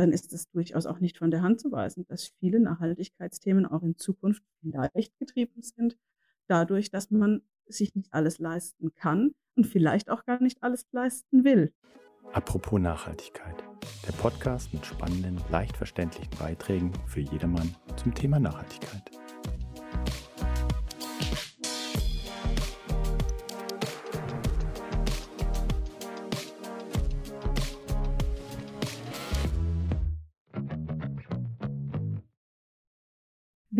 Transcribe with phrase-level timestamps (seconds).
[0.00, 3.82] dann ist es durchaus auch nicht von der Hand zu weisen, dass viele Nachhaltigkeitsthemen auch
[3.82, 5.98] in Zukunft vielleicht getrieben sind,
[6.46, 11.44] dadurch, dass man sich nicht alles leisten kann und vielleicht auch gar nicht alles leisten
[11.44, 11.72] will.
[12.32, 13.62] Apropos Nachhaltigkeit.
[14.06, 19.10] Der Podcast mit spannenden, leicht verständlichen Beiträgen für jedermann zum Thema Nachhaltigkeit.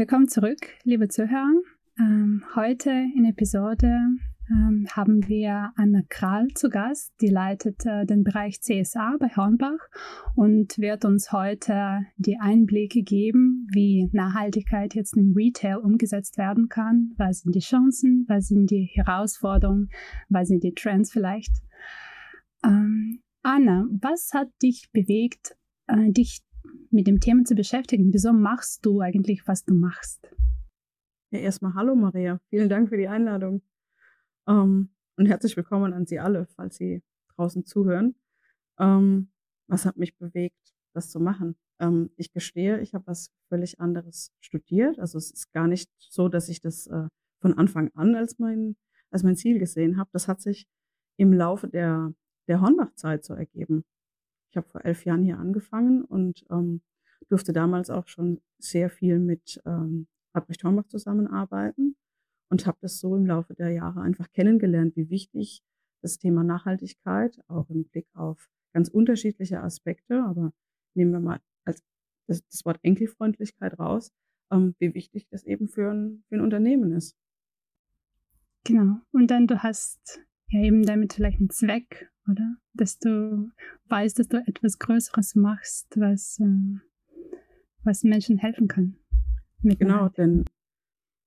[0.01, 1.61] Willkommen zurück, liebe Zuhörer.
[1.99, 3.99] Ähm, heute in Episode
[4.49, 9.91] ähm, haben wir Anna Kral zu Gast, die leitet äh, den Bereich CSA bei Hornbach
[10.35, 17.13] und wird uns heute die Einblicke geben, wie Nachhaltigkeit jetzt im Retail umgesetzt werden kann.
[17.19, 19.91] Was sind die Chancen, was sind die Herausforderungen,
[20.31, 21.53] was sind die Trends vielleicht.
[22.65, 25.57] Ähm, Anna, was hat dich bewegt,
[25.89, 26.41] äh, dich
[26.91, 28.13] mit dem Thema zu beschäftigen.
[28.13, 30.35] Wieso machst du eigentlich, was du machst?
[31.31, 32.41] Ja, erstmal hallo Maria.
[32.49, 33.63] Vielen Dank für die Einladung.
[34.49, 37.03] Ähm, und herzlich willkommen an Sie alle, falls Sie
[37.37, 38.17] draußen zuhören.
[38.79, 39.31] Ähm,
[39.69, 41.57] was hat mich bewegt, das zu machen?
[41.79, 44.99] Ähm, ich gestehe, ich habe was völlig anderes studiert.
[44.99, 47.07] Also es ist gar nicht so, dass ich das äh,
[47.41, 48.77] von Anfang an als mein,
[49.11, 50.11] als mein Ziel gesehen habe.
[50.13, 50.67] Das hat sich
[51.17, 52.13] im Laufe der,
[52.49, 53.85] der Hornbach-Zeit so ergeben.
[54.51, 56.83] Ich habe vor elf Jahren hier angefangen und ähm,
[57.29, 61.97] durfte damals auch schon sehr viel mit ähm, Albrecht Hornbach zusammenarbeiten
[62.51, 65.63] und habe das so im Laufe der Jahre einfach kennengelernt, wie wichtig
[66.03, 70.53] das Thema Nachhaltigkeit, auch im Blick auf ganz unterschiedliche Aspekte, aber
[70.95, 71.83] nehmen wir mal als
[72.27, 74.13] das, das Wort Enkelfreundlichkeit raus,
[74.51, 77.17] ähm, wie wichtig das eben für ein, für ein Unternehmen ist.
[78.65, 78.97] Genau.
[79.13, 82.57] Und dann du hast ja eben damit vielleicht einen Zweck oder?
[82.75, 83.51] Dass du
[83.89, 86.79] weißt, dass du etwas Größeres machst, was, äh,
[87.83, 88.97] was Menschen helfen kann.
[89.63, 90.45] Genau, denn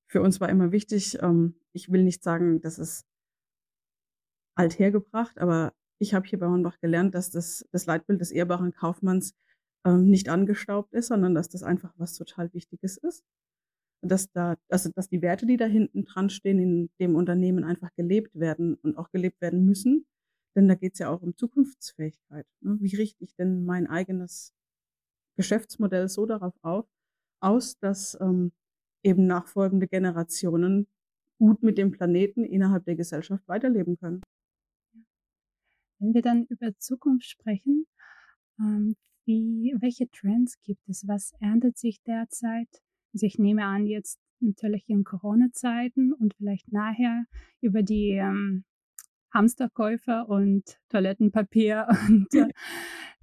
[0.07, 3.05] für uns war immer wichtig, ähm, ich will nicht sagen, dass es
[4.55, 9.35] althergebracht, aber ich habe hier bei Hornbach gelernt, dass das, das Leitbild des ehrbaren Kaufmanns
[9.85, 13.23] ähm, nicht angestaubt ist, sondern dass das einfach was total Wichtiges ist.
[14.01, 17.89] Dass da, also dass die Werte, die da hinten dran stehen, in dem Unternehmen einfach
[17.95, 20.05] gelebt werden und auch gelebt werden müssen.
[20.55, 22.45] Denn da geht es ja auch um Zukunftsfähigkeit.
[22.61, 22.77] Ne?
[22.79, 24.53] Wie richte ich denn mein eigenes
[25.35, 26.87] Geschäftsmodell so darauf auf,
[27.39, 28.51] aus, dass ähm,
[29.03, 30.87] eben nachfolgende Generationen
[31.37, 34.21] gut mit dem Planeten innerhalb der Gesellschaft weiterleben können.
[35.99, 37.85] Wenn wir dann über Zukunft sprechen,
[38.59, 41.07] ähm, wie, welche Trends gibt es?
[41.07, 42.69] Was ändert sich derzeit?
[43.13, 47.25] Also ich nehme an, jetzt natürlich in Corona-Zeiten und vielleicht nachher
[47.61, 48.65] über die ähm,
[49.33, 52.27] Hamsterkäufer und Toilettenpapier und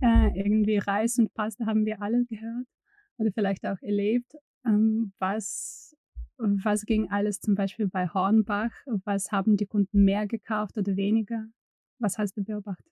[0.00, 2.66] äh, irgendwie Reis und Pasta haben wir alle gehört
[3.18, 4.34] oder vielleicht auch erlebt.
[4.64, 5.96] Ähm, was,
[6.36, 8.72] was ging alles zum Beispiel bei Hornbach?
[9.04, 11.46] Was haben die Kunden mehr gekauft oder weniger?
[11.98, 12.86] Was hast du beobachtet?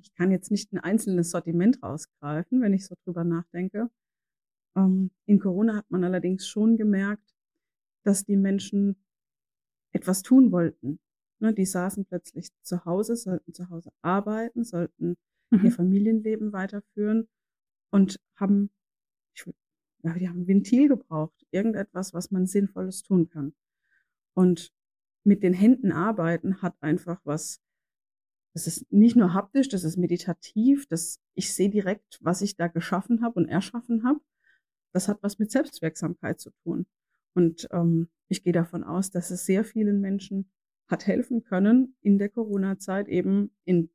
[0.00, 3.88] Ich kann jetzt nicht ein einzelnes Sortiment rausgreifen, wenn ich so drüber nachdenke.
[4.76, 7.34] Ähm, in Corona hat man allerdings schon gemerkt,
[8.02, 8.96] dass die Menschen
[9.92, 10.98] etwas tun wollten.
[11.38, 15.16] Ne, die saßen plötzlich zu Hause, sollten zu Hause arbeiten, sollten
[15.50, 15.64] mhm.
[15.64, 17.28] ihr Familienleben weiterführen
[17.90, 18.70] und haben,
[19.34, 19.44] ich,
[20.02, 23.54] ja, die haben ein Ventil gebraucht, irgendetwas, was man Sinnvolles tun kann.
[24.34, 24.72] Und
[25.24, 27.60] mit den Händen arbeiten hat einfach was,
[28.54, 32.68] das ist nicht nur haptisch, das ist meditativ, das, ich sehe direkt, was ich da
[32.68, 34.20] geschaffen habe und erschaffen habe.
[34.92, 36.86] Das hat was mit Selbstwirksamkeit zu tun.
[37.34, 40.50] Und ähm, ich gehe davon aus, dass es sehr vielen Menschen
[40.88, 43.90] hat helfen können, in der Corona-Zeit eben in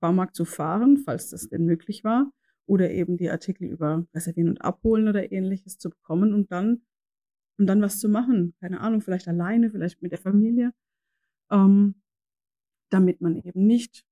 [0.00, 2.32] Baumarkt zu fahren, falls das denn möglich war,
[2.66, 6.82] oder eben die Artikel über Reservieren und Abholen oder ähnliches zu bekommen und dann,
[7.58, 8.54] um dann was zu machen.
[8.60, 10.72] Keine Ahnung, vielleicht alleine, vielleicht mit der Familie,
[11.50, 12.02] ähm,
[12.90, 14.04] damit man eben nicht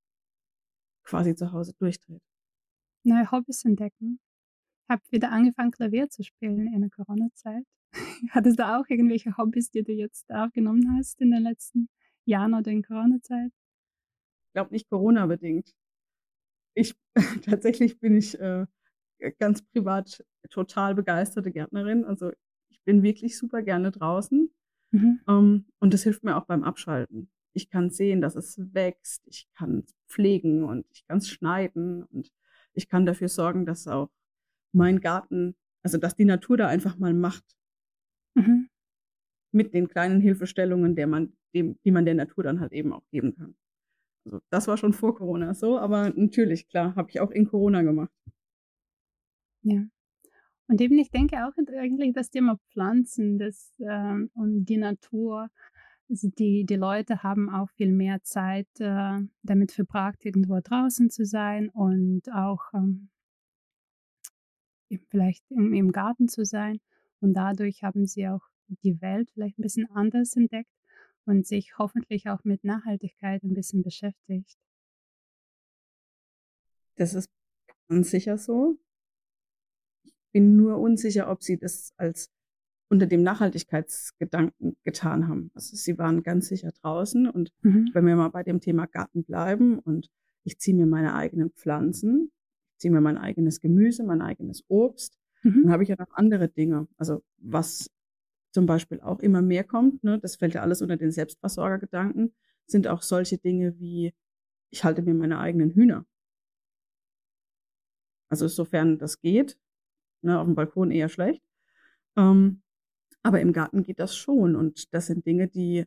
[1.04, 2.22] quasi zu Hause durchdreht.
[3.04, 4.18] Neue Hobbys entdecken.
[4.84, 7.64] Ich habe wieder angefangen, Klavier zu spielen in der Corona-Zeit.
[8.30, 11.88] Hattest du auch irgendwelche Hobbys, die du jetzt aufgenommen hast in den letzten
[12.26, 13.52] Jahren oder in Corona-Zeit?
[14.46, 15.74] Ich glaube nicht Corona-bedingt.
[16.74, 16.94] Ich
[17.44, 18.66] tatsächlich bin ich äh,
[19.38, 22.04] ganz privat total begeisterte Gärtnerin.
[22.04, 22.32] Also
[22.70, 24.50] ich bin wirklich super gerne draußen.
[24.92, 25.20] Mhm.
[25.28, 27.30] Ähm, und das hilft mir auch beim Abschalten.
[27.52, 32.04] Ich kann sehen, dass es wächst, ich kann es pflegen und ich kann es schneiden
[32.04, 32.30] und
[32.74, 34.10] ich kann dafür sorgen, dass auch
[34.72, 37.44] mein Garten, also dass die Natur da einfach mal macht.
[38.34, 38.68] Mhm.
[39.52, 43.08] Mit den kleinen Hilfestellungen, der man, dem, die man der Natur dann halt eben auch
[43.10, 43.56] geben kann.
[44.24, 47.82] Also das war schon vor Corona so, aber natürlich, klar, habe ich auch in Corona
[47.82, 48.12] gemacht.
[49.62, 49.84] Ja.
[50.68, 55.48] Und eben, ich denke auch eigentlich das Thema Pflanzen das, ähm, und die Natur.
[56.08, 61.24] Also die, die Leute haben auch viel mehr Zeit äh, damit verbracht, irgendwo draußen zu
[61.24, 63.08] sein und auch ähm,
[65.08, 66.80] vielleicht im, im Garten zu sein.
[67.20, 68.42] Und dadurch haben sie auch
[68.82, 70.70] die Welt vielleicht ein bisschen anders entdeckt
[71.26, 74.56] und sich hoffentlich auch mit Nachhaltigkeit ein bisschen beschäftigt.
[76.96, 77.28] Das ist
[77.88, 78.78] ganz sicher so.
[80.04, 82.30] Ich bin nur unsicher, ob sie das als
[82.88, 85.50] unter dem Nachhaltigkeitsgedanken getan haben.
[85.54, 87.90] Also sie waren ganz sicher draußen und mhm.
[87.92, 90.08] wenn wir mal bei dem Thema Garten bleiben und
[90.44, 92.30] ich ziehe mir meine eigenen Pflanzen,
[92.76, 95.64] ziehe mir mein eigenes Gemüse, mein eigenes Obst, mhm.
[95.64, 96.86] dann habe ich ja noch andere Dinge.
[96.96, 97.90] Also was
[98.56, 102.34] zum Beispiel auch immer mehr kommt, ne, das fällt ja alles unter den Selbstversorgergedanken,
[102.66, 104.14] sind auch solche Dinge wie,
[104.70, 106.06] ich halte mir meine eigenen Hühner.
[108.30, 109.58] Also sofern das geht,
[110.22, 111.42] ne, auf dem Balkon eher schlecht.
[112.16, 112.62] Ähm,
[113.22, 114.56] aber im Garten geht das schon.
[114.56, 115.84] Und das sind Dinge, die,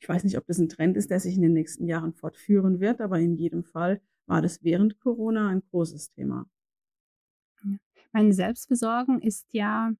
[0.00, 2.80] ich weiß nicht, ob das ein Trend ist, der sich in den nächsten Jahren fortführen
[2.80, 6.48] wird, aber in jedem Fall war das während Corona ein großes Thema.
[8.12, 9.92] Meine Selbstversorgung ist ja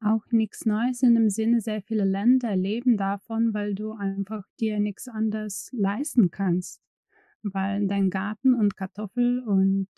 [0.00, 4.78] auch nichts Neues in dem Sinne, sehr viele Länder leben davon, weil du einfach dir
[4.78, 6.82] nichts anderes leisten kannst.
[7.42, 9.88] Weil dein Garten und Kartoffel und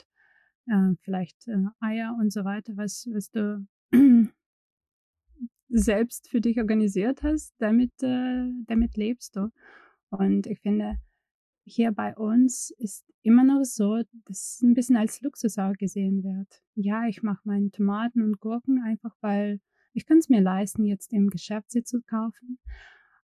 [0.67, 3.67] äh, vielleicht äh, Eier und so weiter, was, was du
[5.69, 9.51] selbst für dich organisiert hast, damit, äh, damit lebst du.
[10.11, 10.99] Und ich finde,
[11.65, 16.25] hier bei uns ist immer noch so, dass es ein bisschen als Luxus auch gesehen
[16.25, 16.63] wird.
[16.75, 19.61] Ja, ich mache meine Tomaten und Gurken einfach, weil
[19.99, 22.61] ich kann es mir leisten, jetzt im Geschäft sie zu kaufen.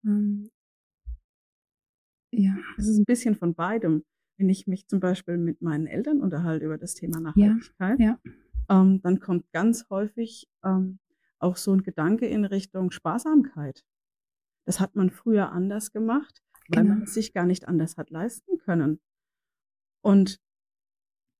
[0.06, 0.50] Ähm,
[2.30, 2.56] ja.
[2.78, 4.04] Es ist ein bisschen von beidem.
[4.38, 8.32] Wenn ich mich zum Beispiel mit meinen Eltern unterhalte über das Thema Nachhaltigkeit, ja, ja.
[8.70, 10.98] Ähm, dann kommt ganz häufig ähm,
[11.38, 13.84] auch so ein Gedanke in Richtung Sparsamkeit.
[14.64, 16.94] Das hat man früher anders gemacht, weil genau.
[16.94, 18.98] man es sich gar nicht anders hat leisten können.
[20.00, 20.40] Und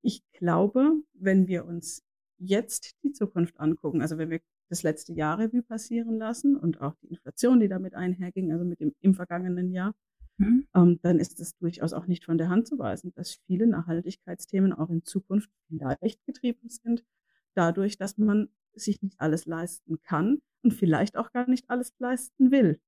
[0.03, 2.05] ich glaube, wenn wir uns
[2.37, 4.43] jetzt die Zukunft angucken, also wenn wir
[4.73, 8.81] das letzte Jahr Revue passieren lassen und auch die Inflation, die damit einherging, also mit
[8.81, 9.95] dem im vergangenen Jahr,
[10.39, 10.67] mhm.
[10.75, 14.73] ähm, dann ist es durchaus auch nicht von der Hand zu weisen, dass viele Nachhaltigkeitsthemen
[14.73, 17.05] auch in Zukunft vielleicht getrieben sind,
[17.53, 22.51] dadurch, dass man sich nicht alles leisten kann und vielleicht auch gar nicht alles leisten
[22.51, 22.81] will,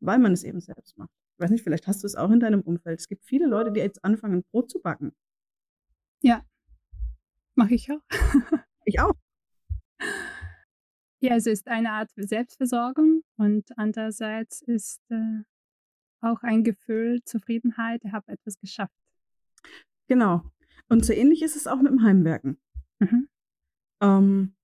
[0.00, 1.10] weil man es eben selbst macht.
[1.36, 2.98] Ich weiß nicht, vielleicht hast du es auch in deinem Umfeld.
[2.98, 5.14] Es gibt viele Leute, die jetzt anfangen, Brot zu backen.
[6.22, 6.44] Ja,
[7.54, 8.02] mache ich auch.
[8.84, 9.14] ich auch.
[11.26, 15.42] Ja, es ist eine Art Selbstversorgung und andererseits ist äh,
[16.20, 18.94] auch ein Gefühl Zufriedenheit, ich habe etwas geschafft.
[20.06, 20.48] Genau.
[20.88, 22.60] Und so ähnlich ist es auch mit dem Heimwerken.
[23.00, 23.28] Mhm.
[24.00, 24.56] Ähm,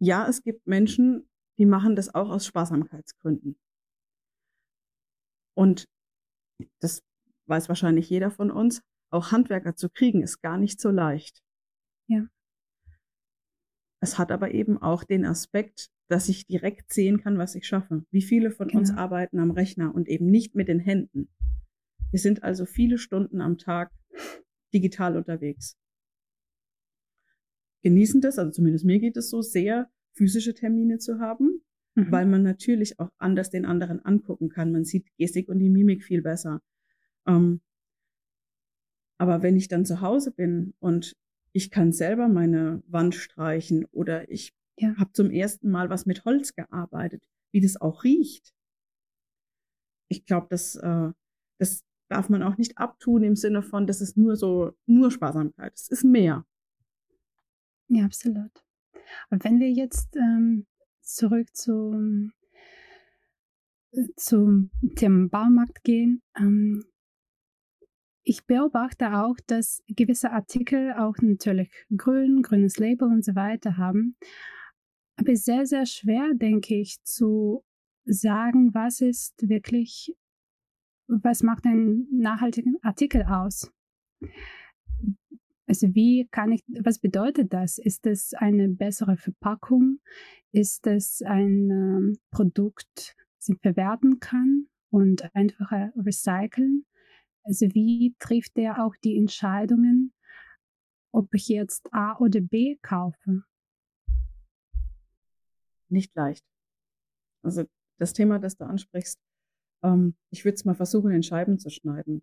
[0.00, 1.28] ja, es gibt Menschen,
[1.58, 3.56] die machen das auch aus Sparsamkeitsgründen.
[5.54, 5.88] Und
[6.80, 7.04] das
[7.46, 11.40] weiß wahrscheinlich jeder von uns, auch Handwerker zu kriegen, ist gar nicht so leicht.
[12.08, 12.26] Ja.
[14.02, 18.04] Es hat aber eben auch den Aspekt, dass ich direkt sehen kann, was ich schaffe.
[18.10, 18.80] Wie viele von genau.
[18.80, 21.28] uns arbeiten am Rechner und eben nicht mit den Händen.
[22.10, 23.90] Wir sind also viele Stunden am Tag
[24.74, 25.76] digital unterwegs
[27.82, 31.62] genießen das, also zumindest mir geht es so, sehr physische Termine zu haben,
[31.94, 32.10] mhm.
[32.10, 34.72] weil man natürlich auch anders den anderen angucken kann.
[34.72, 36.62] Man sieht Gestik und die Mimik viel besser.
[37.26, 37.60] Ähm,
[39.18, 41.16] aber wenn ich dann zu Hause bin und
[41.52, 44.96] ich kann selber meine Wand streichen oder ich ja.
[44.96, 48.54] habe zum ersten Mal was mit Holz gearbeitet, wie das auch riecht.
[50.08, 51.10] Ich glaube, das, äh,
[51.58, 55.72] das darf man auch nicht abtun im Sinne von, das ist nur so, nur Sparsamkeit.
[55.74, 56.44] Es ist mehr.
[57.88, 58.64] Ja, absolut.
[59.30, 60.66] Und wenn wir jetzt ähm,
[61.02, 62.32] zurück zum,
[63.92, 66.84] äh, zum Thema Baumarkt gehen, ähm,
[68.24, 74.16] ich beobachte auch, dass gewisse Artikel auch natürlich grün, grünes Label und so weiter haben.
[75.16, 77.64] Aber es ist sehr, sehr schwer, denke ich, zu
[78.04, 80.14] sagen, was ist wirklich,
[81.06, 83.72] was macht einen nachhaltigen Artikel aus.
[85.66, 87.78] Also wie kann ich, was bedeutet das?
[87.78, 90.00] Ist es eine bessere Verpackung?
[90.50, 96.84] Ist es ein ähm, Produkt, das ich verwerten kann und einfacher recyceln?
[97.44, 100.12] Also wie trifft der auch die Entscheidungen,
[101.12, 103.42] ob ich jetzt A oder B kaufe?
[105.88, 106.44] Nicht leicht.
[107.42, 107.64] Also
[107.98, 109.20] das Thema, das du ansprichst,
[109.82, 112.22] ähm, ich würde es mal versuchen, in Scheiben zu schneiden.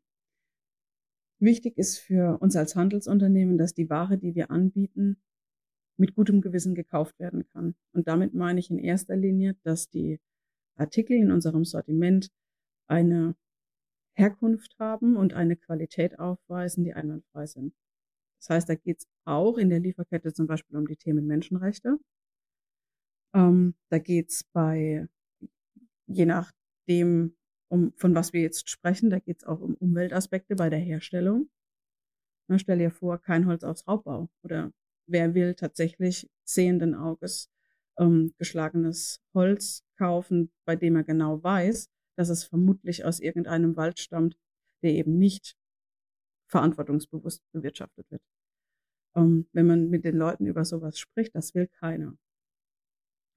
[1.39, 5.21] Wichtig ist für uns als Handelsunternehmen, dass die Ware, die wir anbieten,
[5.97, 7.75] mit gutem Gewissen gekauft werden kann.
[7.93, 10.19] Und damit meine ich in erster Linie, dass die
[10.75, 12.29] Artikel in unserem Sortiment
[12.88, 13.35] eine
[14.19, 17.73] Herkunft haben und eine Qualität aufweisen, die einwandfrei sind.
[18.39, 21.97] Das heißt, da geht es auch in der Lieferkette zum Beispiel um die Themen Menschenrechte.
[23.33, 25.07] Ähm, da geht es bei,
[26.07, 27.35] je nachdem,
[27.69, 31.49] um, von was wir jetzt sprechen, da geht es auch um Umweltaspekte bei der Herstellung.
[32.47, 34.29] Na, stell dir vor, kein Holz aus Raubbau.
[34.43, 34.73] Oder
[35.05, 37.49] wer will tatsächlich sehenden Auges
[37.99, 43.97] ähm, geschlagenes Holz kaufen, bei dem er genau weiß, dass es vermutlich aus irgendeinem Wald
[43.97, 44.38] stammt,
[44.83, 45.55] der eben nicht
[46.47, 48.21] verantwortungsbewusst bewirtschaftet wird.
[49.15, 52.17] Ähm, wenn man mit den Leuten über sowas spricht, das will keiner.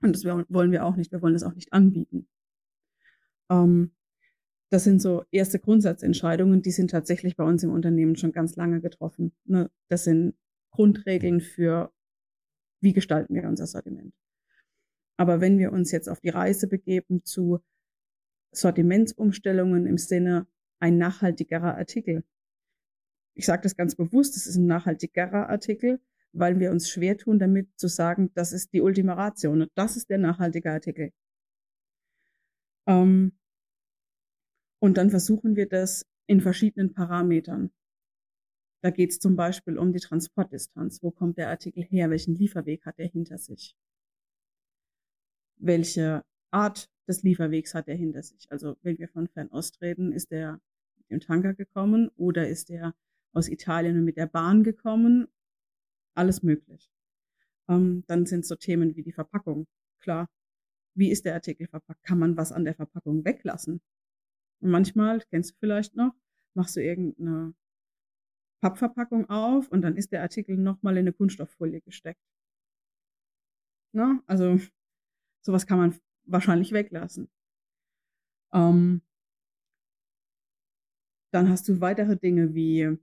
[0.03, 1.13] Und das wollen wir auch nicht.
[1.13, 2.27] Wir wollen das auch nicht anbieten.
[3.49, 3.93] Ähm,
[4.71, 8.81] das sind so erste Grundsatzentscheidungen, die sind tatsächlich bei uns im Unternehmen schon ganz lange
[8.81, 9.33] getroffen.
[9.45, 9.71] Ne?
[9.91, 10.35] Das sind
[10.73, 11.93] Grundregeln für,
[12.81, 14.13] wie gestalten wir unser Sortiment.
[15.17, 17.63] Aber wenn wir uns jetzt auf die Reise begeben zu
[18.53, 20.47] Sortimentsumstellungen im Sinne
[20.79, 22.25] ein nachhaltigerer Artikel.
[23.35, 26.01] Ich sage das ganz bewusst, es ist ein nachhaltigerer Artikel,
[26.33, 29.97] weil wir uns schwer tun, damit zu sagen, das ist die Ultima Ratio und das
[29.97, 31.13] ist der nachhaltige Artikel.
[32.87, 33.33] Ähm,
[34.81, 37.71] und dann versuchen wir das in verschiedenen Parametern.
[38.83, 41.03] Da geht es zum Beispiel um die Transportdistanz.
[41.03, 42.11] Wo kommt der Artikel her?
[42.11, 43.77] Welchen Lieferweg hat er hinter sich?
[45.59, 48.51] Welche Art des Lieferwegs hat er hinter sich?
[48.51, 50.61] Also wenn wir von Fernost reden, ist er
[50.97, 52.95] mit dem Tanker gekommen oder ist er
[53.33, 55.29] aus Italien mit der Bahn gekommen
[56.15, 56.91] alles möglich.
[57.69, 59.67] Ähm, dann sind so Themen wie die Verpackung.
[60.01, 60.29] Klar,
[60.95, 62.03] wie ist der Artikel verpackt?
[62.05, 63.81] Kann man was an der Verpackung weglassen?
[64.61, 66.15] Und manchmal, kennst du vielleicht noch,
[66.55, 67.55] machst du irgendeine
[68.61, 72.21] Pappverpackung auf und dann ist der Artikel nochmal in eine Kunststofffolie gesteckt.
[73.93, 74.59] Na, also
[75.43, 77.29] sowas kann man wahrscheinlich weglassen.
[78.53, 79.03] Ähm,
[81.33, 82.99] dann hast du weitere Dinge wie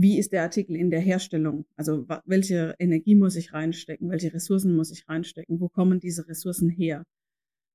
[0.00, 1.66] wie ist der Artikel in der Herstellung?
[1.74, 4.10] Also welche Energie muss ich reinstecken?
[4.10, 5.58] Welche Ressourcen muss ich reinstecken?
[5.58, 7.04] Wo kommen diese Ressourcen her?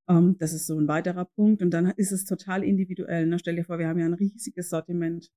[0.08, 1.62] Ähm, das ist so ein weiterer Punkt.
[1.62, 3.28] Und dann ist es total individuell.
[3.28, 3.40] Ne?
[3.40, 5.30] Stell dir vor, wir haben ja ein riesiges Sortiment.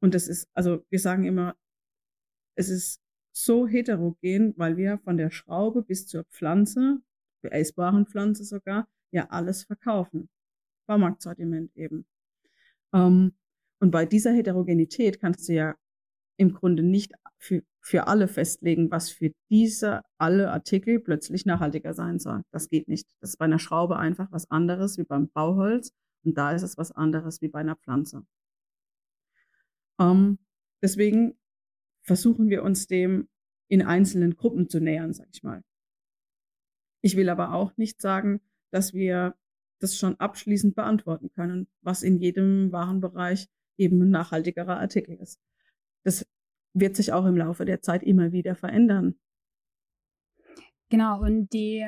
[0.00, 1.56] Und das ist, also wir sagen immer,
[2.56, 3.00] es ist
[3.32, 7.02] so heterogen, weil wir von der Schraube bis zur Pflanze,
[7.50, 10.28] der essbaren Pflanze sogar, ja alles verkaufen.
[10.86, 12.06] Baumarktsortiment eben.
[12.92, 13.32] Ähm,
[13.80, 15.74] und bei dieser Heterogenität kannst du ja
[16.38, 22.18] im Grunde nicht für, für alle festlegen, was für diese alle Artikel plötzlich nachhaltiger sein
[22.18, 22.42] soll.
[22.50, 23.08] Das geht nicht.
[23.20, 25.92] Das ist bei einer Schraube einfach was anderes wie beim Bauholz
[26.24, 28.24] und da ist es was anderes wie bei einer Pflanze.
[29.98, 30.38] Ähm,
[30.82, 31.38] deswegen
[32.02, 33.28] versuchen wir uns dem
[33.68, 35.62] in einzelnen Gruppen zu nähern, sag ich mal.
[37.06, 38.40] Ich will aber auch nicht sagen,
[38.72, 39.36] dass wir
[39.78, 45.40] das schon abschließend beantworten können, was in jedem Warenbereich eben ein nachhaltigerer Artikel ist.
[46.02, 46.26] Das
[46.74, 49.14] wird sich auch im Laufe der Zeit immer wieder verändern.
[50.88, 51.86] Genau, und die,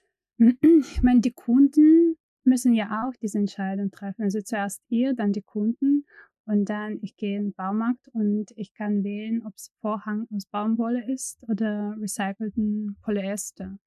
[0.38, 4.22] ich meine, die Kunden müssen ja auch diese Entscheidung treffen.
[4.22, 6.04] Also zuerst ihr, dann die Kunden
[6.46, 10.46] und dann ich gehe in den Baumarkt und ich kann wählen, ob es Vorhang aus
[10.46, 13.78] Baumwolle ist oder recycelten Polyester.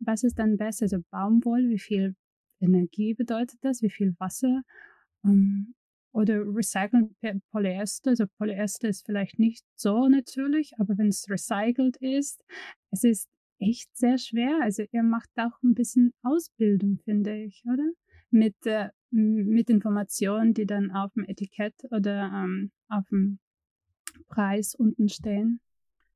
[0.00, 0.84] Was ist dann besser?
[0.84, 2.14] Also Baumwolle, wie viel
[2.60, 3.82] Energie bedeutet das?
[3.82, 4.62] Wie viel Wasser?
[5.24, 5.74] Ähm,
[6.12, 7.14] oder recyceln
[7.50, 8.10] Polyester.
[8.10, 12.42] Also Polyester ist vielleicht nicht so natürlich, aber wenn es recycelt ist,
[12.90, 13.28] es ist
[13.58, 14.58] echt sehr schwer.
[14.62, 17.90] Also ihr macht auch ein bisschen Ausbildung, finde ich, oder?
[18.30, 23.38] Mit, äh, mit Informationen, die dann auf dem Etikett oder ähm, auf dem
[24.28, 25.60] Preis unten stehen.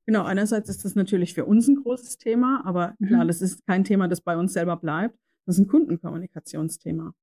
[0.05, 3.07] Genau, einerseits ist das natürlich für uns ein großes Thema, aber mhm.
[3.07, 5.17] klar, das ist kein Thema, das bei uns selber bleibt.
[5.45, 7.13] Das ist ein Kundenkommunikationsthema.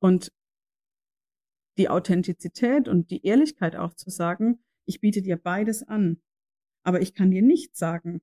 [0.00, 0.32] Und
[1.78, 6.22] die Authentizität und die Ehrlichkeit auch zu sagen, ich biete dir beides an,
[6.84, 8.22] aber ich kann dir nicht sagen,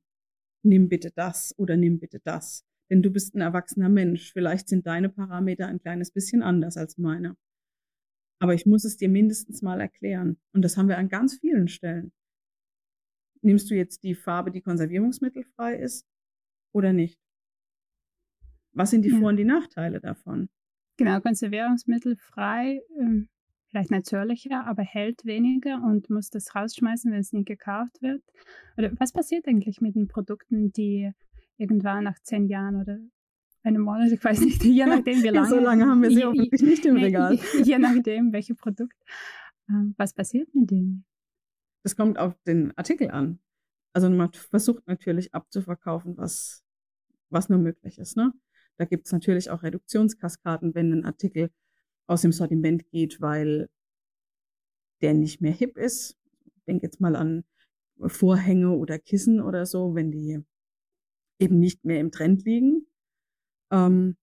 [0.63, 2.65] nimm bitte das oder nimm bitte das.
[2.89, 4.31] Denn du bist ein erwachsener Mensch.
[4.31, 7.35] Vielleicht sind deine Parameter ein kleines bisschen anders als meine.
[8.39, 10.37] Aber ich muss es dir mindestens mal erklären.
[10.53, 12.11] Und das haben wir an ganz vielen Stellen.
[13.43, 16.07] Nimmst du jetzt die Farbe, die konservierungsmittelfrei ist
[16.71, 17.19] oder nicht?
[18.71, 19.19] Was sind die ja.
[19.19, 20.49] Vor- und die Nachteile davon?
[20.97, 23.29] Genau, konservierungsmittelfrei ähm,
[23.67, 28.23] vielleicht natürlicher, aber hält weniger und muss das rausschmeißen, wenn es nicht gekauft wird?
[28.77, 31.11] Oder was passiert eigentlich mit den Produkten, die
[31.57, 32.99] irgendwann nach zehn Jahren oder
[33.63, 35.49] einem Monat, ich weiß nicht, je nachdem, wie lange.
[35.49, 37.39] so lange haben wir sie hoffentlich nicht im Regal.
[37.63, 38.95] Je nachdem, welches Produkt.
[39.69, 41.05] Ähm, was passiert mit denen?
[41.83, 43.39] Das kommt auf den Artikel an.
[43.93, 46.63] also man versucht natürlich abzuverkaufen, was,
[47.29, 48.17] was nur möglich ist.
[48.17, 48.33] Ne?
[48.77, 51.51] Da gibt es natürlich auch Reduktionskaskaden, wenn ein Artikel
[52.07, 53.69] aus dem Sortiment geht, weil
[55.01, 56.17] der nicht mehr hip ist.
[56.55, 57.43] Ich denke jetzt mal an
[57.99, 60.39] Vorhänge oder Kissen oder so, wenn die
[61.39, 62.87] eben nicht mehr im Trend liegen.
[63.71, 64.15] Ähm,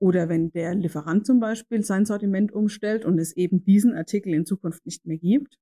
[0.00, 4.46] oder wenn der Lieferant zum Beispiel sein Sortiment umstellt und es eben diesen Artikel in
[4.46, 5.58] Zukunft nicht mehr gibt.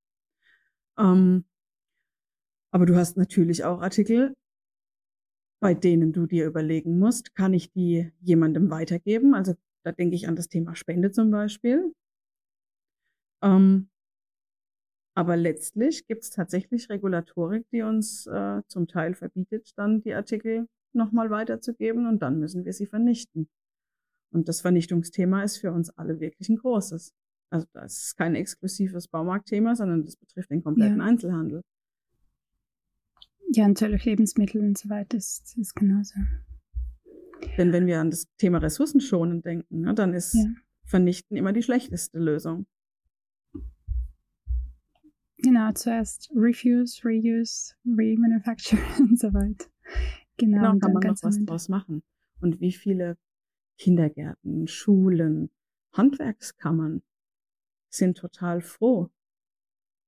[0.99, 1.45] Ähm,
[2.73, 4.35] aber du hast natürlich auch Artikel,
[5.61, 9.35] bei denen du dir überlegen musst, kann ich die jemandem weitergeben?
[9.35, 11.95] Also da denke ich an das Thema Spende zum Beispiel.
[13.43, 13.89] Ähm,
[15.15, 20.69] aber letztlich gibt es tatsächlich Regulatorik, die uns äh, zum Teil verbietet, dann die Artikel
[20.93, 23.49] nochmal weiterzugeben und dann müssen wir sie vernichten.
[24.31, 27.15] Und das Vernichtungsthema ist für uns alle wirklich ein großes.
[27.51, 31.05] Also das ist kein exklusives Baumarktthema, sondern das betrifft den kompletten ja.
[31.05, 31.63] Einzelhandel.
[33.53, 36.15] Ja, natürlich Lebensmittel und so weiter ist, ist genauso.
[37.57, 40.47] Denn wenn wir an das Thema Ressourcenschonen denken, ne, dann ist ja.
[40.85, 42.67] Vernichten immer die schlechteste Lösung.
[45.39, 49.67] Genau, zuerst Refuse, Reuse, Remanufacture und so weiter.
[50.39, 52.03] Genau, genau kann man noch was draus machen.
[52.41, 53.17] Und wie viele
[53.79, 55.51] Kindergärten, Schulen,
[55.93, 57.03] Handwerkskammern
[57.97, 59.11] sind total froh,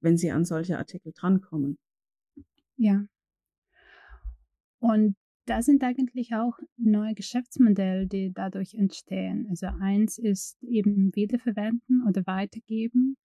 [0.01, 1.79] wenn sie an solche Artikel drankommen.
[2.77, 3.07] Ja.
[4.79, 5.17] Und
[5.47, 9.47] da sind eigentlich auch neue Geschäftsmodelle, die dadurch entstehen.
[9.49, 13.17] Also eins ist eben wiederverwenden oder weitergeben,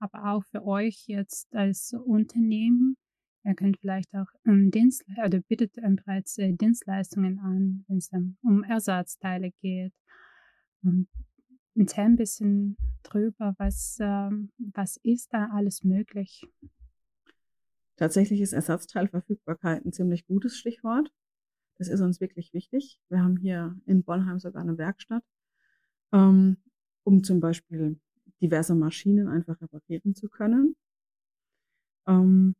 [0.00, 2.96] aber auch für euch jetzt als Unternehmen.
[3.44, 8.10] Ihr könnt vielleicht auch ähm, Dienst oder bietet ähm, bereits äh, Dienstleistungen an, wenn es
[8.42, 9.92] um Ersatzteile geht.
[11.74, 16.46] Erzähl ein bisschen drüber, was, ähm, was ist da alles möglich?
[17.96, 21.12] Tatsächlich ist Ersatzteilverfügbarkeit ein ziemlich gutes Stichwort.
[21.78, 23.00] Das ist uns wirklich wichtig.
[23.08, 25.24] Wir haben hier in Bonheim sogar eine Werkstatt,
[26.12, 26.56] ähm,
[27.04, 27.98] um zum Beispiel
[28.40, 30.76] diverse Maschinen einfach reparieren zu können.
[32.06, 32.54] Ähm,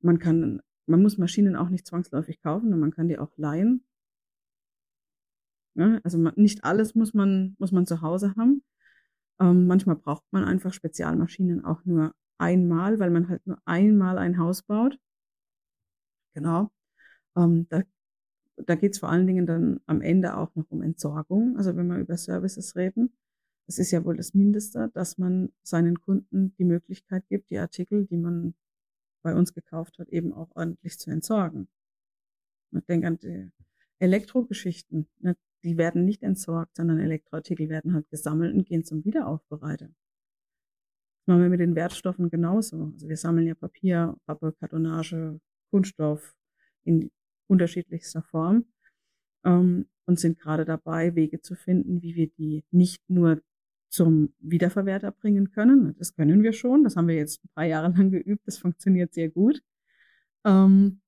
[0.00, 3.84] man kann, man muss Maschinen auch nicht zwangsläufig kaufen, man kann die auch leihen.
[5.74, 8.62] Ja, also nicht alles muss man, muss man zu Hause haben.
[9.40, 14.38] Ähm, manchmal braucht man einfach Spezialmaschinen auch nur einmal, weil man halt nur einmal ein
[14.38, 14.98] Haus baut.
[16.34, 16.70] Genau.
[17.36, 17.82] Ähm, da
[18.56, 21.56] da geht es vor allen Dingen dann am Ende auch noch um Entsorgung.
[21.56, 23.12] Also wenn wir über Services reden,
[23.66, 28.06] das ist ja wohl das Mindeste, dass man seinen Kunden die Möglichkeit gibt, die Artikel,
[28.06, 28.54] die man
[29.22, 31.68] bei uns gekauft hat, eben auch ordentlich zu entsorgen.
[32.72, 33.50] Ich denke an die
[33.98, 35.08] Elektrogeschichten.
[35.64, 39.86] Die werden nicht entsorgt, sondern Elektroartikel werden halt gesammelt und gehen zum Wiederaufbereiter.
[39.86, 42.92] Das machen wir mit den Wertstoffen genauso.
[42.92, 46.34] Also wir sammeln ja Papier, Pappe, Kartonage, Kunststoff
[46.84, 47.10] in
[47.46, 48.66] unterschiedlichster Form
[49.44, 53.40] ähm, und sind gerade dabei, Wege zu finden, wie wir die nicht nur
[53.88, 55.94] zum Wiederverwerter bringen können.
[55.98, 56.84] Das können wir schon.
[56.84, 58.46] Das haben wir jetzt ein paar Jahre lang geübt.
[58.46, 59.62] Das funktioniert sehr gut.
[60.44, 61.00] Ähm,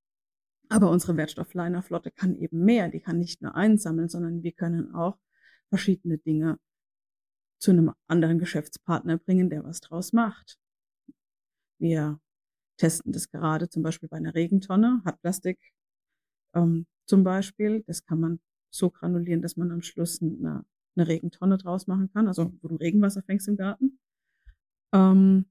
[0.69, 2.89] aber unsere Wertstofflinerflotte kann eben mehr.
[2.89, 5.19] Die kann nicht nur einsammeln, sondern wir können auch
[5.69, 6.59] verschiedene Dinge
[7.59, 10.59] zu einem anderen Geschäftspartner bringen, der was draus macht.
[11.79, 12.21] Wir
[12.77, 15.59] testen das gerade zum Beispiel bei einer Regentonne, hat Plastik
[16.55, 17.83] ähm, zum Beispiel.
[17.87, 20.65] Das kann man so granulieren, dass man am Schluss eine,
[20.97, 23.99] eine Regentonne draus machen kann, also wo du Regenwasser fängst im Garten.
[24.93, 25.47] Ähm,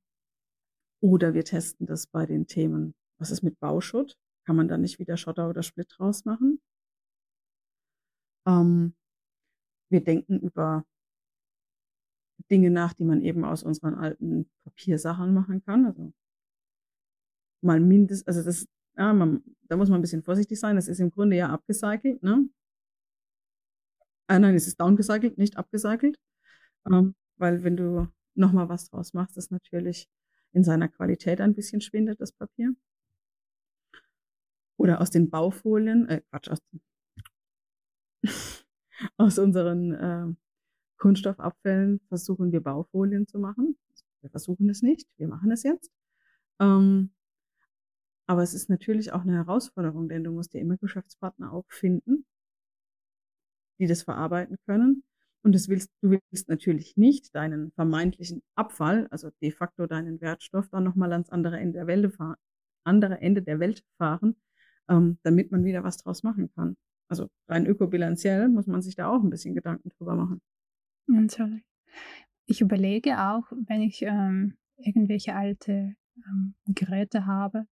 [1.02, 4.18] oder wir testen das bei den Themen, was ist mit Bauschutt?
[4.46, 6.62] Kann man da nicht wieder Schotter oder Split draus machen?
[8.48, 8.96] Ähm,
[9.90, 10.86] wir denken über
[12.52, 15.86] Dinge nach, die man eben aus unseren alten Papiersachen machen kann.
[15.86, 16.14] Also
[17.62, 20.76] mal mindestens, also das ja, man, da muss man ein bisschen vorsichtig sein.
[20.76, 22.48] Das ist im Grunde ja abgecycelt, ne?
[24.28, 26.18] Ah, nein, es ist downgecycelt, nicht abgecycelt.
[26.88, 30.10] Ähm, weil wenn du nochmal was draus machst, das natürlich
[30.54, 32.76] in seiner Qualität ein bisschen schwindet, das Papier.
[34.86, 36.60] Oder aus den Baufolien, äh, Quatsch, aus,
[39.18, 40.28] aus unseren äh,
[41.00, 43.80] Kunststoffabfällen versuchen wir Baufolien zu machen.
[44.22, 45.92] Wir versuchen es nicht, wir machen es jetzt.
[46.60, 47.10] Ähm,
[48.28, 52.28] aber es ist natürlich auch eine Herausforderung, denn du musst dir immer Geschäftspartner auch finden,
[53.80, 55.04] die das verarbeiten können.
[55.42, 60.70] Und das willst, du willst natürlich nicht deinen vermeintlichen Abfall, also de facto deinen Wertstoff,
[60.70, 62.36] dann nochmal ans andere Ende der Welt fahren,
[62.84, 64.36] andere Ende der Welt fahren,
[64.90, 66.76] ähm, damit man wieder was draus machen kann.
[67.08, 70.42] Also rein ökobilanziell muss man sich da auch ein bisschen Gedanken drüber machen.
[71.08, 71.64] Natürlich.
[72.46, 77.68] Ich überlege auch, wenn ich ähm, irgendwelche alte ähm, Geräte habe,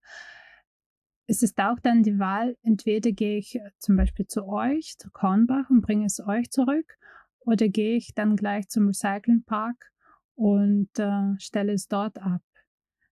[1.26, 5.10] es ist auch dann die Wahl, entweder gehe ich äh, zum Beispiel zu euch, zu
[5.12, 6.97] Kornbach und bringe es euch zurück,
[7.39, 9.91] oder gehe ich dann gleich zum Recyclingpark
[10.36, 12.41] und äh, stelle es dort ab.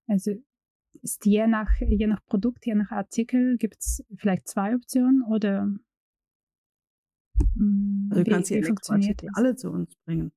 [0.08, 0.32] Also
[1.02, 5.74] ist je nach, je nach Produkt, je nach Artikel gibt es vielleicht zwei Optionen oder
[7.56, 10.32] hm, also du kannst die Elektroartikel alle zu uns bringen.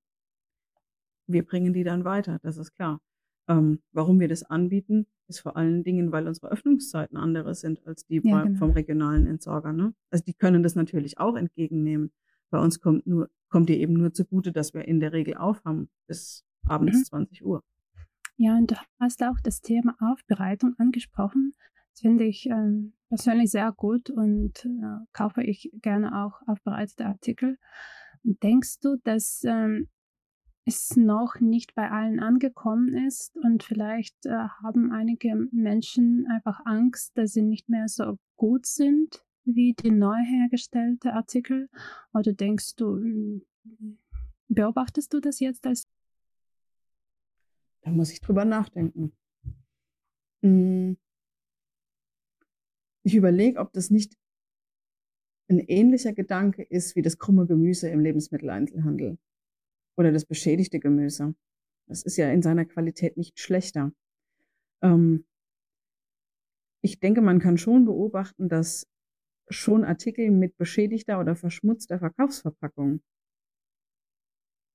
[1.27, 3.01] Wir bringen die dann weiter, das ist klar.
[3.49, 8.07] Ähm, warum wir das anbieten, ist vor allen Dingen, weil unsere Öffnungszeiten andere sind als
[8.07, 8.59] die ja, genau.
[8.59, 9.73] vom regionalen Entsorger.
[9.73, 9.95] Ne?
[10.11, 12.13] Also die können das natürlich auch entgegennehmen.
[12.51, 15.89] Bei uns kommt nur, kommt dir eben nur zugute, dass wir in der Regel aufhaben
[16.07, 17.05] bis abends mhm.
[17.05, 17.63] 20 Uhr.
[18.37, 21.55] Ja, und du hast auch das Thema Aufbereitung angesprochen.
[21.93, 27.59] Das finde ich ähm, persönlich sehr gut und äh, kaufe ich gerne auch aufbereitete Artikel.
[28.25, 29.89] Denkst du, dass ähm,
[30.65, 37.17] es noch nicht bei allen angekommen ist und vielleicht äh, haben einige Menschen einfach Angst,
[37.17, 41.69] dass sie nicht mehr so gut sind wie die neu hergestellte Artikel?
[42.13, 43.43] Oder denkst du, hm,
[44.49, 45.87] beobachtest du das jetzt als?
[47.85, 49.13] Da muss ich drüber nachdenken.
[50.43, 50.97] Hm.
[53.03, 54.17] Ich überlege, ob das nicht
[55.49, 59.19] ein ähnlicher Gedanke ist wie das krumme Gemüse im Lebensmitteleinzelhandel
[59.97, 61.35] oder das beschädigte Gemüse.
[61.87, 63.93] Das ist ja in seiner Qualität nicht schlechter.
[64.83, 65.27] Ähm,
[66.83, 68.87] ich denke, man kann schon beobachten, dass
[69.51, 73.03] schon Artikel mit beschädigter oder verschmutzter Verkaufsverpackung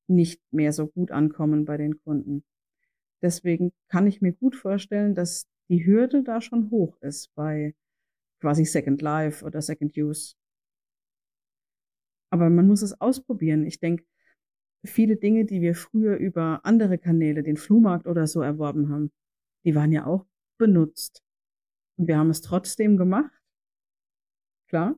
[0.07, 2.43] nicht mehr so gut ankommen bei den Kunden.
[3.21, 7.75] Deswegen kann ich mir gut vorstellen, dass die Hürde da schon hoch ist bei
[8.39, 10.35] quasi Second Life oder Second Use.
[12.31, 13.65] Aber man muss es ausprobieren.
[13.65, 14.05] Ich denke,
[14.85, 19.11] viele Dinge, die wir früher über andere Kanäle, den Flohmarkt oder so erworben haben,
[19.65, 20.25] die waren ja auch
[20.57, 21.23] benutzt.
[21.97, 23.33] Und wir haben es trotzdem gemacht.
[24.67, 24.97] Klar.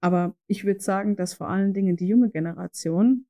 [0.00, 3.26] Aber ich würde sagen, dass vor allen Dingen die junge Generation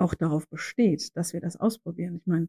[0.00, 2.16] auch darauf besteht, dass wir das ausprobieren.
[2.16, 2.48] Ich meine,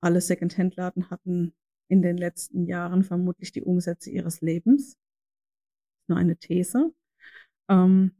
[0.00, 1.54] alle Second-Hand-Laden hatten
[1.88, 4.96] in den letzten Jahren vermutlich die Umsätze ihres Lebens.
[6.08, 6.92] Nur eine These.
[7.68, 8.12] Ähm,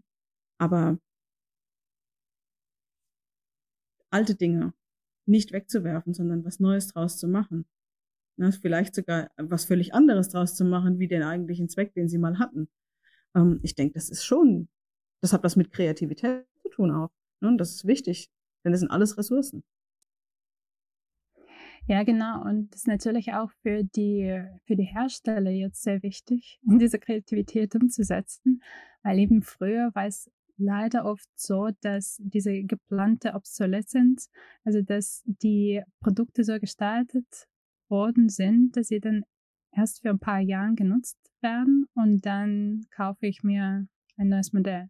[0.59, 0.99] aber
[4.11, 4.73] alte Dinge
[5.27, 7.67] nicht wegzuwerfen, sondern was Neues draus zu machen.
[8.37, 12.19] Ne, vielleicht sogar was völlig anderes draus zu machen, wie den eigentlichen Zweck, den sie
[12.19, 12.69] mal hatten.
[13.35, 14.69] Ähm, ich denke, das ist schon,
[15.21, 17.11] das hat was mit Kreativität zu tun auch.
[17.41, 17.57] Ne?
[17.57, 18.31] Das ist wichtig,
[18.69, 19.65] denn das sind alles Ressourcen.
[21.87, 22.43] Ja, genau.
[22.43, 27.75] Und das ist natürlich auch für die, für die Hersteller jetzt sehr wichtig, diese Kreativität
[27.75, 28.63] umzusetzen,
[29.03, 34.29] weil eben früher war es leider oft so, dass diese geplante Obsoleszenz,
[34.65, 37.47] also dass die Produkte so gestaltet
[37.89, 39.23] worden sind, dass sie dann
[39.73, 44.89] erst für ein paar Jahre genutzt werden und dann kaufe ich mir ein neues Modell.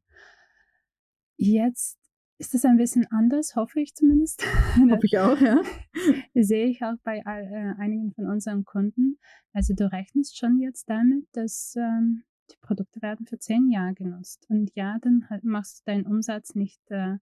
[1.36, 1.97] Jetzt
[2.38, 4.42] ist das ein bisschen anders, hoffe ich zumindest.
[4.90, 5.60] Hoffe ich auch, ja.
[6.34, 9.18] Sehe ich auch bei äh, einigen von unseren Kunden.
[9.52, 14.46] Also du rechnest schon jetzt damit, dass ähm, die Produkte werden für zehn Jahre genutzt.
[14.48, 17.16] Und ja, dann halt machst du deinen Umsatz nicht äh,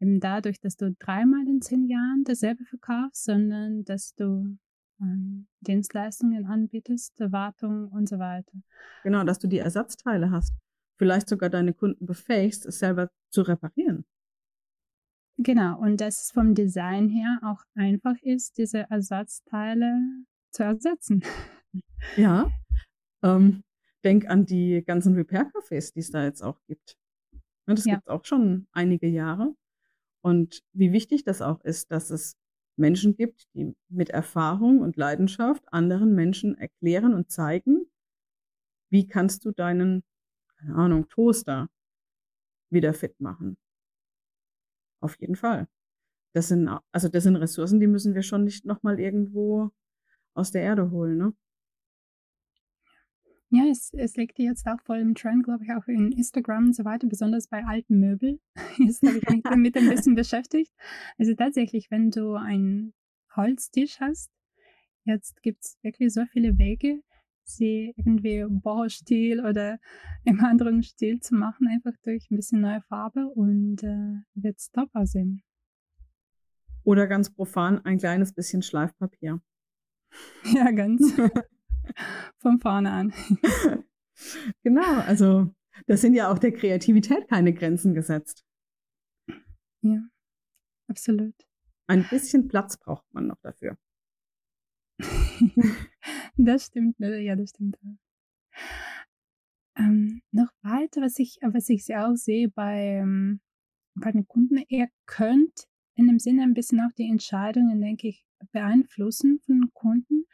[0.00, 4.58] eben dadurch, dass du dreimal in zehn Jahren dasselbe verkaufst, sondern dass du
[5.00, 8.52] ähm, Dienstleistungen anbietest, Wartung und so weiter.
[9.02, 10.54] Genau, dass du die Ersatzteile hast.
[10.98, 14.04] Vielleicht sogar deine Kunden befähigst, es selber zu reparieren.
[15.42, 19.98] Genau, und dass es vom Design her auch einfach ist, diese Ersatzteile
[20.50, 21.24] zu ersetzen.
[22.16, 22.50] Ja,
[23.22, 23.62] ähm,
[24.04, 26.96] denk an die ganzen Repair-Cafés, die es da jetzt auch gibt.
[27.66, 27.94] Das ja.
[27.94, 29.54] gibt es auch schon einige Jahre.
[30.20, 32.36] Und wie wichtig das auch ist, dass es
[32.76, 37.86] Menschen gibt, die mit Erfahrung und Leidenschaft anderen Menschen erklären und zeigen,
[38.90, 40.02] wie kannst du deinen,
[40.58, 41.68] keine Ahnung, Toaster
[42.70, 43.56] wieder fit machen.
[45.02, 45.68] Auf jeden Fall.
[46.32, 49.70] Das sind, also das sind Ressourcen, die müssen wir schon nicht nochmal irgendwo
[50.32, 51.34] aus der Erde holen, ne?
[53.50, 56.72] Ja, es, es liegt jetzt auch voll im Trend, glaube ich, auch in Instagram und
[56.74, 58.40] so weiter, besonders bei alten Möbeln.
[58.78, 60.72] Jetzt habe ich mich damit ein bisschen beschäftigt.
[61.18, 62.94] Also tatsächlich, wenn du einen
[63.36, 64.30] Holztisch hast,
[65.04, 67.02] jetzt gibt es wirklich so viele Wege,
[67.44, 69.78] sie irgendwie Baustil oder
[70.24, 74.70] im anderen Stil zu machen, einfach durch ein bisschen neue Farbe und äh, wird es
[74.70, 75.42] top aussehen.
[76.84, 79.40] Oder ganz profan ein kleines bisschen Schleifpapier.
[80.44, 81.14] Ja, ganz.
[82.40, 83.14] Von vorne an.
[84.62, 85.54] genau, also
[85.86, 88.44] da sind ja auch der Kreativität keine Grenzen gesetzt.
[89.80, 90.02] Ja,
[90.86, 91.34] absolut.
[91.86, 93.78] Ein bisschen Platz braucht man noch dafür.
[96.36, 97.20] Das stimmt, ne?
[97.20, 97.76] ja, das stimmt.
[99.76, 103.04] Ähm, noch weiter, was ich, was ich auch sehe bei,
[103.94, 108.24] bei den Kunden, ihr könnt in dem Sinne ein bisschen auch die Entscheidungen, denke ich,
[108.50, 110.24] beeinflussen von den Kunden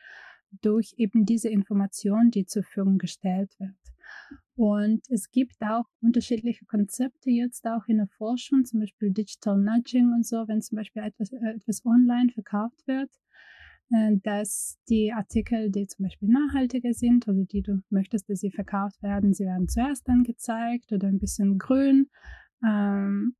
[0.63, 3.77] durch eben diese Information, die zur Verfügung gestellt wird.
[4.55, 10.13] Und es gibt auch unterschiedliche Konzepte jetzt auch in der Forschung, zum Beispiel Digital Nudging
[10.13, 13.11] und so, wenn zum Beispiel etwas, äh, etwas online verkauft wird,
[14.23, 19.03] dass die Artikel, die zum Beispiel nachhaltiger sind oder die du möchtest, dass sie verkauft
[19.03, 22.11] werden, sie werden zuerst angezeigt oder ein bisschen grün
[22.63, 23.35] ähm,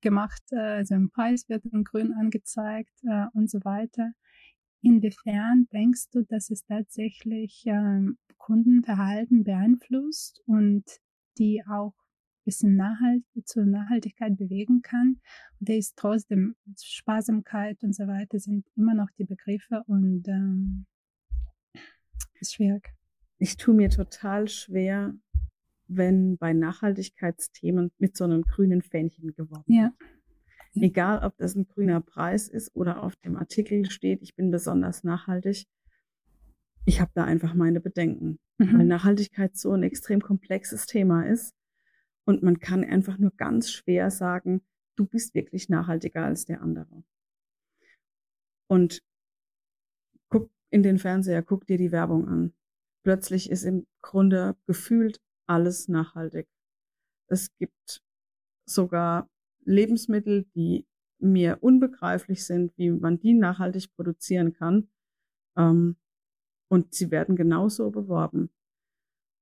[0.00, 4.12] gemacht, äh, also im Preis wird in grün angezeigt äh, und so weiter.
[4.82, 10.84] Inwiefern denkst du, dass es tatsächlich ähm, Kundenverhalten beeinflusst und
[11.38, 11.94] die auch
[12.48, 15.20] bisschen nachhalt zur Nachhaltigkeit bewegen kann?
[15.60, 20.86] Und ist trotzdem Sparsamkeit und so weiter sind immer noch die Begriffe und ähm,
[22.40, 22.88] ist schwierig.
[23.38, 25.14] Ich tue mir total schwer,
[25.88, 29.92] wenn bei Nachhaltigkeitsthemen mit so einem grünen Fähnchen geworben ja.
[30.74, 30.84] wird.
[30.84, 35.04] Egal, ob das ein grüner Preis ist oder auf dem Artikel steht, ich bin besonders
[35.04, 35.66] nachhaltig.
[36.84, 38.78] Ich habe da einfach meine Bedenken, mhm.
[38.78, 41.57] weil Nachhaltigkeit so ein extrem komplexes Thema ist
[42.28, 44.60] und man kann einfach nur ganz schwer sagen,
[44.96, 47.02] du bist wirklich nachhaltiger als der andere.
[48.66, 49.02] Und
[50.28, 52.52] guck in den Fernseher, guck dir die Werbung an.
[53.02, 56.46] Plötzlich ist im Grunde gefühlt alles nachhaltig.
[57.28, 58.02] Es gibt
[58.66, 59.30] sogar
[59.64, 60.86] Lebensmittel, die
[61.18, 64.90] mir unbegreiflich sind, wie man die nachhaltig produzieren kann.
[65.56, 65.96] Ähm,
[66.70, 68.50] und sie werden genauso beworben.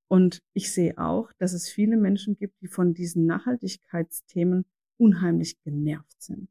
[0.09, 4.65] Und ich sehe auch, dass es viele Menschen gibt, die von diesen Nachhaltigkeitsthemen
[4.99, 6.49] unheimlich genervt sind.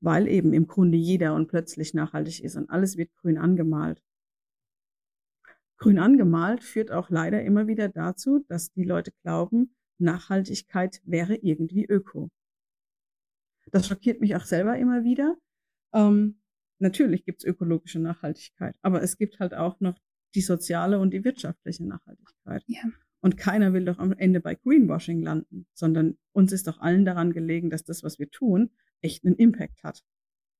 [0.00, 4.02] Weil eben im Grunde jeder und plötzlich nachhaltig ist und alles wird grün angemalt.
[5.78, 11.86] Grün angemalt führt auch leider immer wieder dazu, dass die Leute glauben, Nachhaltigkeit wäre irgendwie
[11.86, 12.30] öko.
[13.72, 15.36] Das schockiert mich auch selber immer wieder.
[15.92, 16.40] Ähm,
[16.78, 19.98] natürlich gibt es ökologische Nachhaltigkeit, aber es gibt halt auch noch
[20.36, 22.62] die soziale und die wirtschaftliche Nachhaltigkeit.
[22.66, 22.82] Ja.
[23.20, 27.32] Und keiner will doch am Ende bei Greenwashing landen, sondern uns ist doch allen daran
[27.32, 28.70] gelegen, dass das, was wir tun,
[29.00, 30.04] echt einen Impact hat.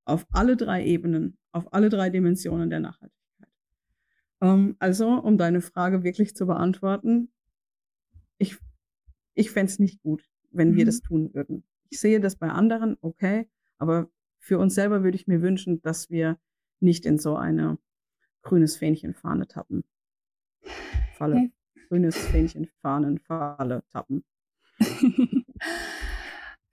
[0.05, 3.51] Auf alle drei Ebenen, auf alle drei Dimensionen der Nachhaltigkeit.
[4.41, 7.31] Ähm, also, um deine Frage wirklich zu beantworten,
[8.39, 8.59] ich
[9.35, 10.77] ich fände es nicht gut, wenn mhm.
[10.77, 11.65] wir das tun würden.
[11.91, 16.11] Ich sehe das bei anderen, okay, aber für uns selber würde ich mir wünschen, dass
[16.11, 16.39] wir
[16.81, 17.79] nicht in so eine
[18.47, 19.83] grünes Fähnchen Fahne tappen.
[21.15, 21.37] Falle.
[21.37, 21.53] Okay.
[21.89, 24.25] Grünes Fähnchen Fahnen Falle tappen.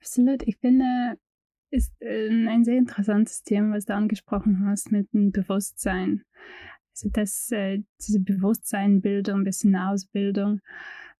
[0.00, 0.42] Absolut.
[0.46, 1.18] Ich finde,
[1.70, 6.22] ist äh, ein sehr interessantes Thema, was du angesprochen hast mit dem Bewusstsein.
[6.92, 10.60] Also dass äh, diese Bewusstseinbildung, ein bisschen Ausbildung.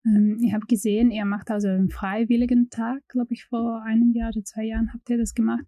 [0.06, 4.28] Ähm, ich habe gesehen, ihr macht also einen freiwilligen Tag, glaube ich, vor einem Jahr
[4.28, 5.64] oder zwei Jahren habt ihr das gemacht,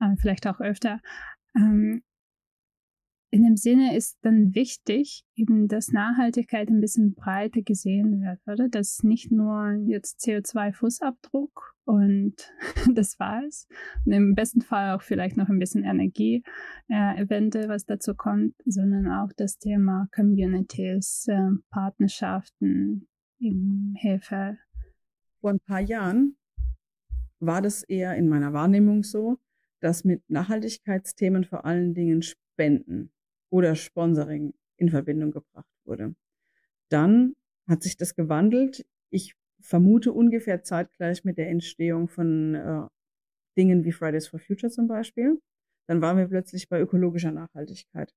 [0.00, 1.00] äh, vielleicht auch öfter.
[3.34, 8.68] In dem Sinne ist dann wichtig, eben, dass Nachhaltigkeit ein bisschen breiter gesehen wird, oder?
[8.68, 12.34] Dass nicht nur jetzt CO2-Fußabdruck und
[12.94, 13.66] das war's.
[14.04, 16.44] Und im besten Fall auch vielleicht noch ein bisschen Energie,
[16.88, 23.08] äh, Evente, was dazu kommt, sondern auch das Thema Communities, äh, Partnerschaften,
[23.40, 24.58] eben Hilfe.
[25.40, 26.36] Vor ein paar Jahren
[27.40, 29.38] war das eher in meiner Wahrnehmung so,
[29.80, 33.10] dass mit Nachhaltigkeitsthemen vor allen Dingen Spenden
[33.52, 36.14] oder Sponsoring in Verbindung gebracht wurde.
[36.88, 37.34] Dann
[37.68, 38.84] hat sich das gewandelt.
[39.10, 42.86] Ich vermute ungefähr zeitgleich mit der Entstehung von äh,
[43.56, 45.38] Dingen wie Fridays for Future zum Beispiel.
[45.86, 48.14] Dann waren wir plötzlich bei ökologischer Nachhaltigkeit.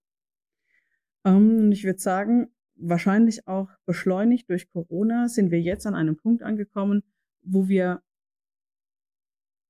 [1.25, 6.43] Ähm, ich würde sagen, wahrscheinlich auch beschleunigt durch Corona sind wir jetzt an einem Punkt
[6.43, 7.03] angekommen,
[7.41, 8.01] wo wir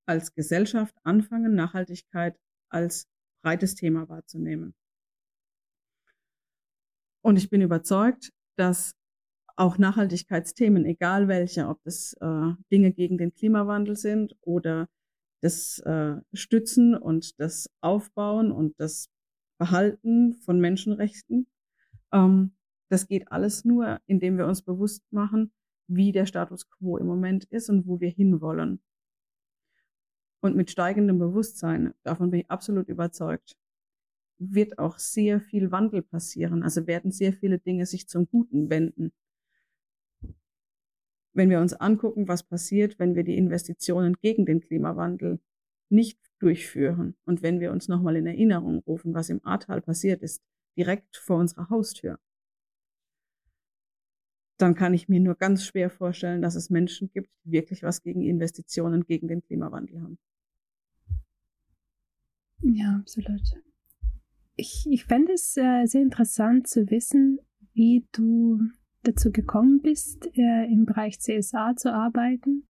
[0.05, 2.37] als Gesellschaft anfangen, Nachhaltigkeit
[2.69, 3.07] als
[3.41, 4.75] breites Thema wahrzunehmen.
[7.25, 8.95] Und ich bin überzeugt, dass
[9.55, 14.87] auch Nachhaltigkeitsthemen, egal welche, ob das äh, Dinge gegen den Klimawandel sind oder
[15.41, 19.09] das äh, Stützen und das Aufbauen und das
[19.57, 21.47] Behalten von Menschenrechten,
[22.11, 22.51] ähm,
[22.89, 25.51] das geht alles nur, indem wir uns bewusst machen,
[25.87, 28.83] wie der Status quo im Moment ist und wo wir hinwollen.
[30.41, 33.57] Und mit steigendem Bewusstsein, davon bin ich absolut überzeugt,
[34.37, 36.63] wird auch sehr viel Wandel passieren.
[36.63, 39.11] Also werden sehr viele Dinge sich zum Guten wenden.
[41.33, 45.39] Wenn wir uns angucken, was passiert, wenn wir die Investitionen gegen den Klimawandel
[45.89, 50.41] nicht durchführen und wenn wir uns nochmal in Erinnerung rufen, was im Ahrtal passiert ist,
[50.77, 52.19] direkt vor unserer Haustür,
[54.57, 58.01] dann kann ich mir nur ganz schwer vorstellen, dass es Menschen gibt, die wirklich was
[58.03, 60.17] gegen Investitionen, gegen den Klimawandel haben.
[62.61, 63.41] Ja, absolut.
[64.55, 67.39] Ich, ich fände es äh, sehr interessant zu wissen,
[67.73, 68.61] wie du
[69.03, 72.67] dazu gekommen bist, äh, im Bereich CSA zu arbeiten.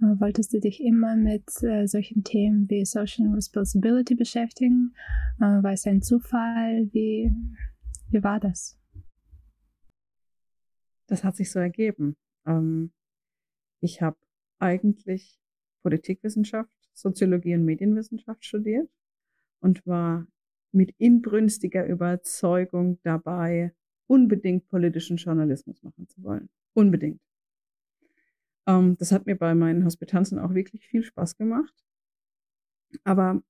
[0.00, 4.94] Äh, wolltest du dich immer mit äh, solchen Themen wie Social Responsibility beschäftigen?
[5.38, 6.88] Äh, war es ein Zufall?
[6.92, 7.32] Wie,
[8.10, 8.78] wie war das?
[11.08, 12.16] Das hat sich so ergeben.
[12.46, 12.92] Ähm,
[13.80, 14.16] ich habe
[14.58, 15.40] eigentlich
[15.82, 18.88] Politikwissenschaft, Soziologie und Medienwissenschaft studiert
[19.60, 20.26] und war
[20.72, 23.72] mit inbrünstiger Überzeugung dabei,
[24.06, 26.48] unbedingt politischen Journalismus machen zu wollen.
[26.74, 27.20] Unbedingt.
[28.66, 31.74] Ähm, das hat mir bei meinen Hospitanzen auch wirklich viel Spaß gemacht.
[33.04, 33.42] Aber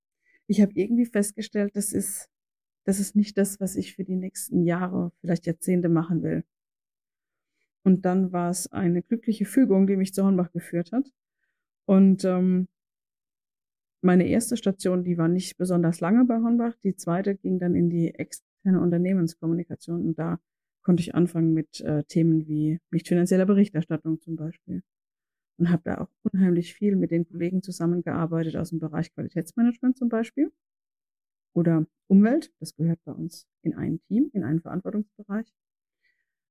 [0.47, 2.29] ich habe irgendwie festgestellt, das ist,
[2.85, 6.45] das ist nicht das, was ich für die nächsten Jahre, vielleicht Jahrzehnte machen will.
[7.83, 11.13] Und dann war es eine glückliche Fügung, die mich zu Hornbach geführt hat.
[11.85, 12.69] Und ähm,
[14.07, 16.75] meine erste Station, die war nicht besonders lange bei Hornbach.
[16.83, 20.01] Die zweite ging dann in die externe Unternehmenskommunikation.
[20.01, 20.39] Und da
[20.83, 24.83] konnte ich anfangen mit äh, Themen wie nicht finanzieller Berichterstattung zum Beispiel.
[25.59, 30.09] Und habe da auch unheimlich viel mit den Kollegen zusammengearbeitet aus dem Bereich Qualitätsmanagement zum
[30.09, 30.53] Beispiel.
[31.55, 35.53] Oder Umwelt, das gehört bei uns in ein Team, in einen Verantwortungsbereich.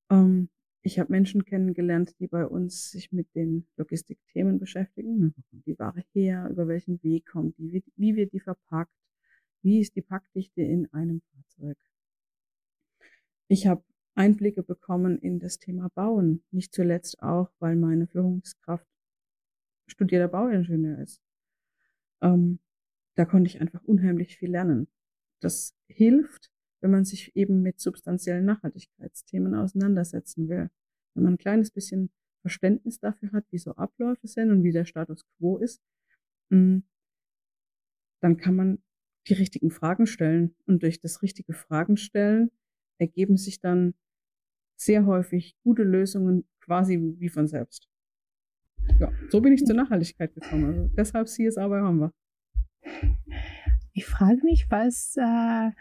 [0.10, 0.50] Ähm,
[0.86, 5.34] ich habe Menschen kennengelernt, die bei uns sich mit den Logistikthemen beschäftigen.
[5.50, 6.48] Kommt die Ware her?
[6.52, 7.72] Über welchen Weg kommt die?
[7.74, 8.94] Wie, wie wird die verpackt?
[9.64, 11.78] Wie ist die Packdichte in einem Fahrzeug?
[13.48, 16.44] Ich habe Einblicke bekommen in das Thema Bauen.
[16.52, 18.86] Nicht zuletzt auch, weil meine Führungskraft
[19.88, 21.20] studierter Bauingenieur ist.
[22.22, 22.60] Ähm,
[23.16, 24.88] da konnte ich einfach unheimlich viel lernen.
[25.40, 26.52] Das hilft,
[26.86, 30.70] wenn man sich eben mit substanziellen Nachhaltigkeitsthemen auseinandersetzen will.
[31.16, 34.86] Wenn man ein kleines bisschen Verständnis dafür hat, wie so Abläufe sind und wie der
[34.86, 35.82] Status quo ist,
[36.50, 36.82] mm,
[38.22, 38.84] dann kann man
[39.28, 40.54] die richtigen Fragen stellen.
[40.68, 42.52] Und durch das richtige Fragen stellen
[43.00, 43.96] ergeben sich dann
[44.76, 47.90] sehr häufig gute Lösungen quasi wie von selbst.
[49.00, 50.66] Ja, so bin ich zur Nachhaltigkeit gekommen.
[50.66, 52.12] Also deshalb CSA bei Hornbach.
[53.94, 55.72] Ich frage mich, was äh,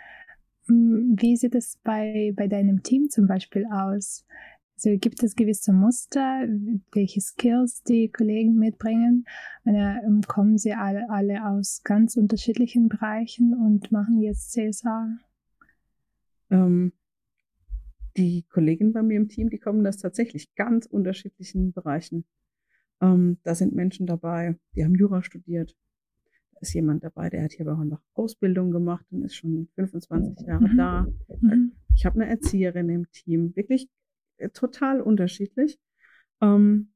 [0.67, 4.25] wie sieht es bei, bei deinem Team zum Beispiel aus?
[4.77, 6.47] Also gibt es gewisse Muster,
[6.93, 9.25] welche Skills die Kollegen mitbringen?
[9.65, 15.17] Oder ähm, kommen sie alle, alle aus ganz unterschiedlichen Bereichen und machen jetzt CSA?
[16.51, 16.93] Ähm,
[18.17, 22.25] die Kollegen bei mir im Team, die kommen aus tatsächlich ganz unterschiedlichen Bereichen.
[23.01, 25.77] Ähm, da sind Menschen dabei, die haben Jura studiert,
[26.65, 30.69] ist jemand dabei, der hat hier bei Hornbach Ausbildung gemacht und ist schon 25 Jahre
[30.69, 30.77] mhm.
[30.77, 31.07] da.
[31.41, 31.73] Mhm.
[31.95, 33.89] Ich habe eine Erzieherin im Team, wirklich
[34.39, 35.79] äh, total unterschiedlich.
[36.41, 36.93] Ähm,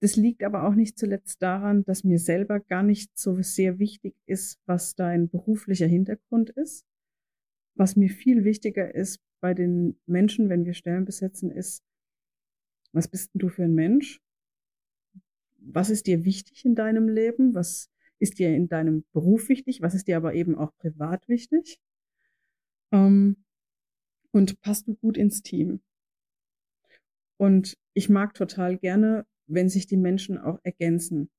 [0.00, 4.14] das liegt aber auch nicht zuletzt daran, dass mir selber gar nicht so sehr wichtig
[4.26, 6.84] ist, was dein beruflicher Hintergrund ist.
[7.74, 11.82] Was mir viel wichtiger ist bei den Menschen, wenn wir Stellen besetzen, ist,
[12.92, 14.20] was bist denn du für ein Mensch?
[15.58, 17.54] Was ist dir wichtig in deinem Leben?
[17.54, 17.88] Was
[18.22, 19.82] ist dir in deinem Beruf wichtig?
[19.82, 21.78] Was ist dir aber eben auch privat wichtig?
[22.92, 23.44] Ähm,
[24.30, 25.82] und passt du gut ins Team?
[27.36, 31.30] Und ich mag total gerne, wenn sich die Menschen auch ergänzen.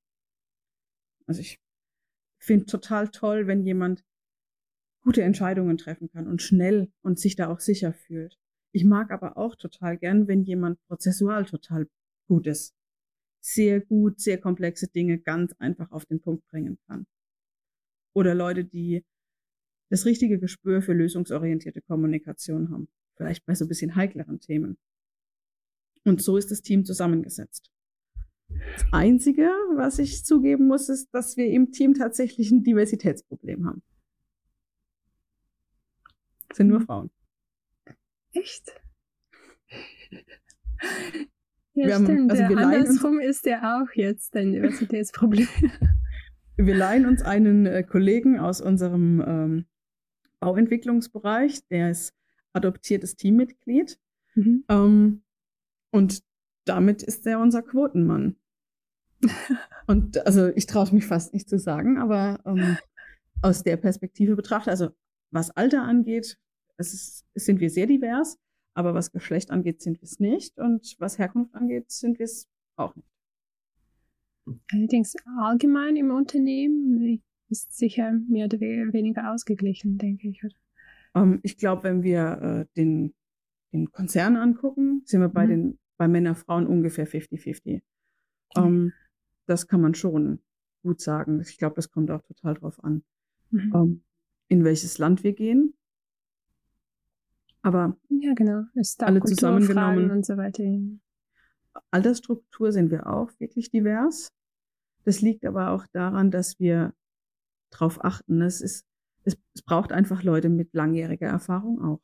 [1.26, 1.58] Also ich
[2.38, 4.04] finde total toll, wenn jemand
[5.00, 8.38] gute Entscheidungen treffen kann und schnell und sich da auch sicher fühlt.
[8.72, 11.88] Ich mag aber auch total gern, wenn jemand prozessual total
[12.28, 12.74] gut ist
[13.44, 17.06] sehr gut, sehr komplexe Dinge ganz einfach auf den Punkt bringen kann.
[18.14, 19.04] Oder Leute, die
[19.90, 22.88] das richtige Gespür für lösungsorientierte Kommunikation haben.
[23.16, 24.78] Vielleicht bei so ein bisschen heikleren Themen.
[26.04, 27.70] Und so ist das Team zusammengesetzt.
[28.48, 33.82] Das Einzige, was ich zugeben muss, ist, dass wir im Team tatsächlich ein Diversitätsproblem haben.
[36.48, 36.80] Das sind nur.
[36.80, 37.10] Frauen.
[38.32, 38.72] Echt?
[41.74, 42.08] Ja, wir stimmt.
[42.08, 45.48] Haben, also wir Andersrum uns, ist ja auch jetzt ein Diversitätsproblem.
[46.56, 49.64] wir leihen uns einen äh, Kollegen aus unserem ähm,
[50.40, 52.14] Bauentwicklungsbereich, der ist
[52.52, 53.98] adoptiertes Teammitglied.
[54.34, 54.64] Mhm.
[54.68, 55.22] Ähm,
[55.90, 56.22] und
[56.64, 58.36] damit ist er unser Quotenmann.
[59.86, 62.76] und also ich traue mich fast nicht zu sagen, aber ähm,
[63.42, 64.90] aus der Perspektive betrachtet, also
[65.30, 66.38] was Alter angeht,
[66.76, 68.38] es ist, sind wir sehr divers.
[68.74, 70.58] Aber was Geschlecht angeht, sind wir es nicht.
[70.58, 73.08] Und was Herkunft angeht, sind wir es auch nicht.
[74.72, 80.44] Allerdings allgemein im Unternehmen ist sicher mehr oder weniger ausgeglichen, denke ich.
[80.44, 80.54] Oder?
[81.14, 83.14] Ähm, ich glaube, wenn wir äh, den,
[83.72, 85.50] den Konzern angucken, sind wir bei Mhm.
[85.50, 87.82] den bei Männer, Frauen ungefähr 50-50.
[88.56, 88.92] Ähm,
[89.46, 90.40] das kann man schon
[90.82, 91.40] gut sagen.
[91.40, 93.04] Ich glaube, das kommt auch total drauf an,
[93.50, 93.72] Mhm.
[93.74, 94.04] ähm,
[94.48, 95.74] in welches Land wir gehen.
[97.64, 98.64] Aber Ja, genau.
[98.74, 100.10] Ist auch alle Kulturfragen zusammengenommen.
[100.10, 100.62] und so weiter.
[101.90, 104.28] Altersstruktur sind wir auch wirklich divers.
[105.04, 106.92] Das liegt aber auch daran, dass wir
[107.70, 108.40] darauf achten.
[108.42, 108.84] Es, ist,
[109.24, 112.00] es, es braucht einfach Leute mit langjähriger Erfahrung auch.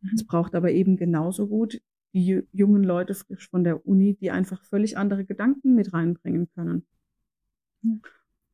[0.00, 0.10] Mhm.
[0.14, 1.80] Es braucht aber eben genauso gut
[2.12, 6.48] die ju- jungen Leute frisch von der Uni, die einfach völlig andere Gedanken mit reinbringen
[6.54, 6.86] können.
[7.82, 7.90] Ja.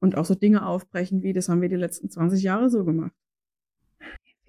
[0.00, 3.12] Und auch so Dinge aufbrechen, wie das haben wir die letzten 20 Jahre so gemacht.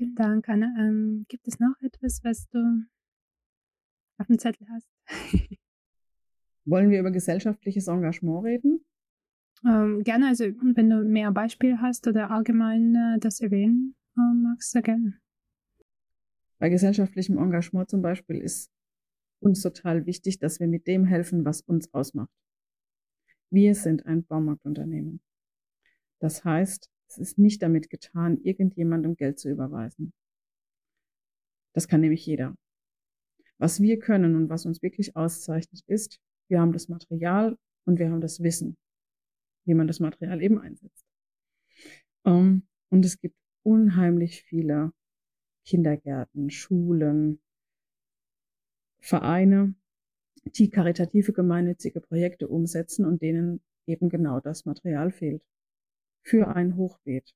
[0.04, 0.68] Vielen Dank, Anna.
[0.78, 2.60] Ähm, gibt es noch etwas, was du
[4.18, 4.86] auf dem Zettel hast?
[6.66, 8.86] Wollen wir über gesellschaftliches Engagement reden?
[9.66, 14.72] Ähm, gerne, also wenn du mehr Beispiele hast oder allgemein äh, das erwähnen äh, magst,
[14.72, 15.22] sehr gerne.
[16.60, 18.70] Bei gesellschaftlichem Engagement zum Beispiel ist
[19.40, 22.34] uns total wichtig, dass wir mit dem helfen, was uns ausmacht.
[23.50, 25.22] Wir sind ein Baumarktunternehmen.
[26.20, 30.14] Das heißt, es ist nicht damit getan, irgendjemandem Geld zu überweisen.
[31.74, 32.56] Das kann nämlich jeder.
[33.58, 38.10] Was wir können und was uns wirklich auszeichnet, ist, wir haben das Material und wir
[38.10, 38.78] haben das Wissen,
[39.66, 41.06] wie man das Material eben einsetzt.
[42.26, 44.92] Ähm, und es gibt unheimlich viele
[45.66, 47.40] Kindergärten, Schulen,
[49.00, 49.76] Vereine,
[50.46, 55.44] die karitative gemeinnützige Projekte umsetzen und denen eben genau das Material fehlt.
[56.24, 57.34] Für ein Hochbeet,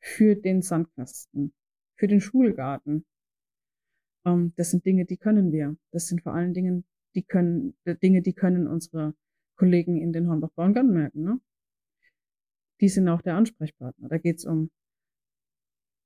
[0.00, 1.54] für den Sandkasten,
[1.96, 3.06] für den Schulgarten.
[4.24, 5.76] Ähm, das sind Dinge, die können wir.
[5.92, 6.84] Das sind vor allen Dingen
[7.16, 9.14] die können, äh, Dinge, die können unsere
[9.56, 11.22] Kollegen in den Hornbach-Borngarten merken.
[11.22, 11.40] Ne?
[12.80, 14.08] Die sind auch der Ansprechpartner.
[14.08, 14.70] Da geht es um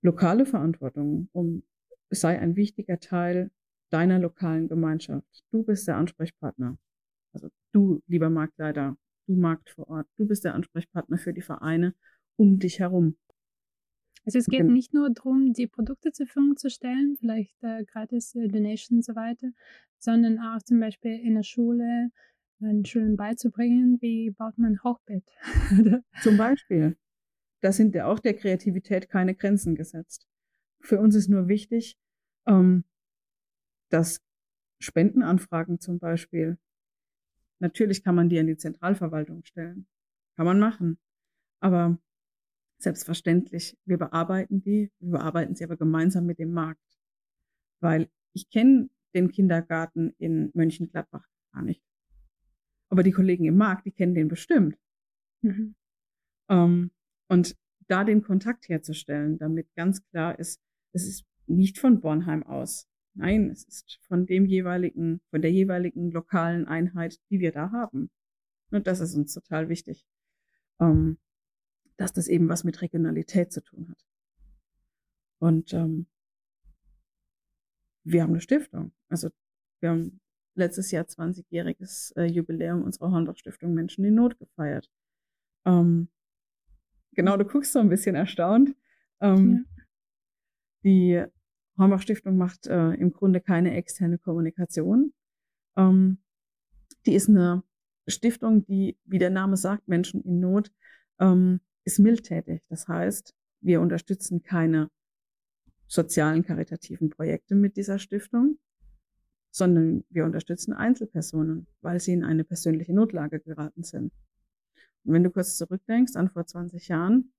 [0.02, 1.64] lokale Verantwortung, um
[2.10, 3.50] sei ein wichtiger Teil
[3.90, 5.44] deiner lokalen Gemeinschaft.
[5.50, 6.78] Du bist der Ansprechpartner.
[7.32, 8.96] Also du, lieber Marktleiter,
[9.26, 11.94] du Markt vor Ort, du bist der Ansprechpartner für die Vereine
[12.41, 13.16] um dich herum.
[14.24, 18.34] Also es geht nicht nur darum, die Produkte zur Verfügung zu stellen, vielleicht äh, gratis
[18.34, 19.51] äh, Donations und so weiter,
[19.99, 22.11] sondern auch zum Beispiel in der Schule,
[22.61, 25.24] den Schulen beizubringen, wie baut man ein Hochbett.
[26.22, 26.97] Zum Beispiel,
[27.61, 30.26] da sind ja auch der Kreativität keine Grenzen gesetzt.
[30.80, 31.97] Für uns ist nur wichtig,
[32.47, 32.84] ähm,
[33.88, 34.20] dass
[34.78, 36.59] Spendenanfragen zum Beispiel,
[37.61, 39.86] natürlich kann man die an die Zentralverwaltung stellen.
[40.36, 40.99] Kann man machen.
[41.61, 41.99] Aber
[42.83, 46.81] selbstverständlich, wir bearbeiten die, wir bearbeiten sie aber gemeinsam mit dem Markt.
[47.81, 51.83] Weil ich kenne den Kindergarten in Mönchengladbach gar nicht.
[52.89, 54.76] Aber die Kollegen im Markt, die kennen den bestimmt.
[55.43, 55.74] Mhm.
[56.49, 56.91] Ähm,
[57.28, 57.57] und
[57.89, 60.61] da den Kontakt herzustellen, damit ganz klar ist,
[60.93, 62.89] es ist nicht von Bornheim aus.
[63.14, 68.11] Nein, es ist von dem jeweiligen, von der jeweiligen lokalen Einheit, die wir da haben.
[68.70, 70.07] Und das ist uns total wichtig.
[70.81, 71.18] Ähm,
[72.01, 74.07] dass das eben was mit Regionalität zu tun hat.
[75.38, 76.07] Und ähm,
[78.05, 78.92] wir haben eine Stiftung.
[79.11, 79.28] Also
[79.80, 80.20] wir haben
[80.55, 84.90] letztes Jahr 20-jähriges äh, Jubiläum unserer Hornbach-Stiftung Menschen in Not gefeiert.
[85.66, 86.09] Ähm,
[87.12, 88.74] genau, du guckst so ein bisschen erstaunt.
[89.20, 89.66] Ähm,
[90.82, 91.22] Die
[91.76, 95.12] Hornbach-Stiftung macht äh, im Grunde keine externe Kommunikation.
[95.76, 96.16] Ähm,
[97.05, 97.62] die ist eine
[98.09, 100.72] Stiftung, die, wie der Name sagt, Menschen in Not,
[101.18, 102.62] ähm, ist mildtätig.
[102.68, 104.91] Das heißt, wir unterstützen keine
[105.87, 108.59] sozialen, karitativen Projekte mit dieser Stiftung,
[109.51, 114.12] sondern wir unterstützen Einzelpersonen, weil sie in eine persönliche Notlage geraten sind.
[115.05, 117.33] Und wenn du kurz zurückdenkst an vor 20 Jahren,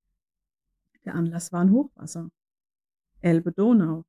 [1.05, 2.29] der Anlass war ein Hochwasser.
[3.21, 4.05] Elbe Donau.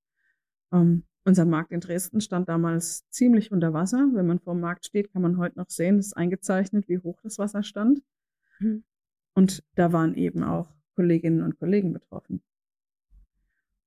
[0.73, 4.09] Ähm, unser Markt in Dresden stand damals ziemlich unter Wasser.
[4.13, 6.99] Wenn man vor dem Markt steht, kann man heute noch sehen, es ist eingezeichnet, wie
[6.99, 8.03] hoch das Wasser stand.
[8.59, 8.83] Mhm.
[9.35, 12.43] Und da waren eben auch Kolleginnen und Kollegen betroffen.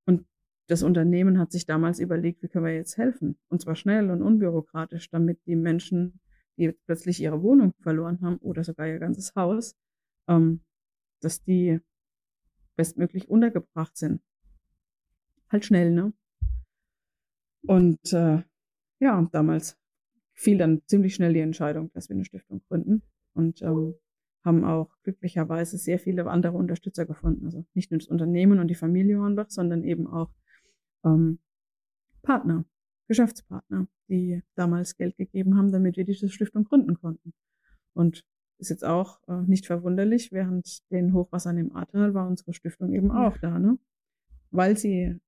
[0.06, 0.26] Und
[0.68, 3.38] das Unternehmen hat sich damals überlegt, wie können wir jetzt helfen?
[3.50, 6.20] Und zwar schnell und unbürokratisch, damit die Menschen,
[6.58, 9.76] die plötzlich ihre Wohnung verloren haben oder sogar ihr ganzes Haus,
[10.28, 10.62] ähm,
[11.22, 11.80] dass die
[12.76, 14.22] bestmöglich untergebracht sind.
[15.50, 16.14] Halt schnell, ne?
[17.68, 18.43] Und äh,
[19.00, 19.78] ja, damals
[20.34, 23.02] fiel dann ziemlich schnell die Entscheidung, dass wir eine Stiftung gründen
[23.34, 23.96] und ähm,
[24.46, 27.46] haben auch glücklicherweise sehr viele andere Unterstützer gefunden.
[27.46, 30.32] Also nicht nur das Unternehmen und die Familie Hornbach, sondern eben auch
[31.04, 31.39] ähm,
[32.22, 32.66] Partner,
[33.08, 37.34] Geschäftspartner, die damals Geld gegeben haben, damit wir diese Stiftung gründen konnten.
[37.93, 38.24] Und
[38.58, 43.12] ist jetzt auch äh, nicht verwunderlich, während den Hochwassern im Ahrtal war unsere Stiftung eben
[43.12, 43.78] auch da, ne?
[44.52, 45.20] Weil sie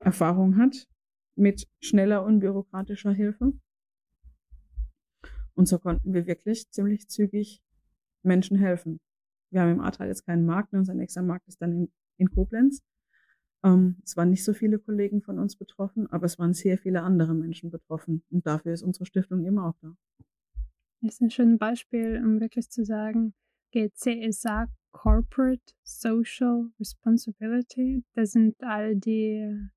[0.00, 0.88] Erfahrung hat
[1.36, 3.52] mit schneller, unbürokratischer Hilfe.
[5.54, 7.62] Und so konnten wir wirklich ziemlich zügig
[8.24, 9.00] Menschen helfen.
[9.50, 10.78] Wir haben im Ahrtal jetzt keinen Markt, ne?
[10.78, 12.82] unser nächster Markt ist dann in, in Koblenz.
[13.64, 17.02] Ähm, es waren nicht so viele Kollegen von uns betroffen, aber es waren sehr viele
[17.02, 18.24] andere Menschen betroffen.
[18.30, 19.94] Und dafür ist unsere Stiftung immer auch da.
[21.00, 23.34] Das ist ein schönes Beispiel, um wirklich zu sagen,
[23.72, 28.04] geht CSA Corporate Social Responsibility.
[28.14, 29.70] Das sind all die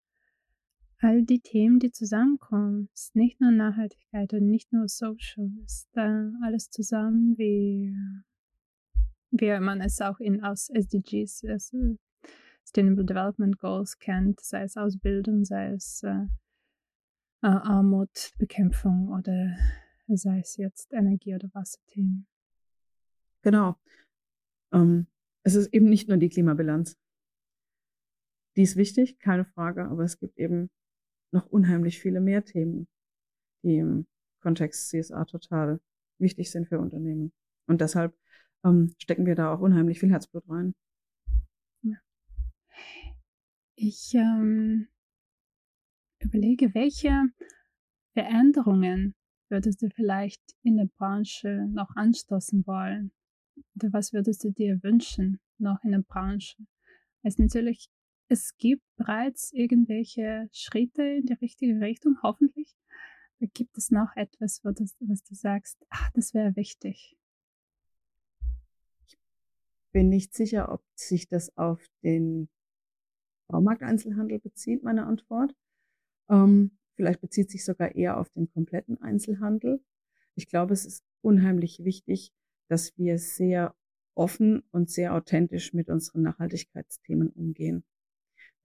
[1.00, 2.90] all die Themen, die zusammenkommen.
[2.94, 7.94] Es ist nicht nur Nachhaltigkeit und nicht nur Social, es ist da alles zusammen, wie,
[9.32, 11.98] wie man es auch in aus SDGs, also
[12.64, 16.26] Sustainable Development Goals kennt, sei es Ausbildung, sei es äh,
[17.42, 19.56] Armutbekämpfung oder
[20.08, 22.28] sei es jetzt Energie- oder Wasserthemen.
[23.44, 23.76] Genau.
[24.74, 25.08] Ähm,
[25.44, 26.98] es ist eben nicht nur die Klimabilanz.
[28.56, 30.72] Die ist wichtig, keine Frage, aber es gibt eben
[31.32, 32.88] noch unheimlich viele mehr Themen,
[33.64, 34.08] die im
[34.42, 35.80] Kontext CSA total
[36.18, 37.32] wichtig sind für Unternehmen.
[37.68, 38.18] Und deshalb
[38.66, 40.74] ähm, stecken wir da auch unheimlich viel Herzblut rein.
[43.78, 44.88] Ich ähm,
[46.20, 47.26] überlege, welche
[48.14, 49.16] Veränderungen
[49.50, 53.12] würdest du vielleicht in der Branche noch anstoßen wollen?
[53.76, 56.58] Oder was würdest du dir wünschen noch in der Branche?
[57.22, 57.90] Es natürlich
[58.28, 62.76] es gibt bereits irgendwelche Schritte in die richtige Richtung, hoffentlich.
[63.40, 67.16] Gibt es noch etwas, wo das, was du sagst, ach, das wäre wichtig.
[69.96, 72.50] Bin nicht sicher, ob sich das auf den
[73.48, 75.56] Baumarkteinzelhandel bezieht, meine Antwort.
[76.30, 79.82] Ähm, vielleicht bezieht sich sogar eher auf den kompletten Einzelhandel.
[80.36, 82.34] Ich glaube, es ist unheimlich wichtig,
[82.68, 83.74] dass wir sehr
[84.16, 87.86] offen und sehr authentisch mit unseren Nachhaltigkeitsthemen umgehen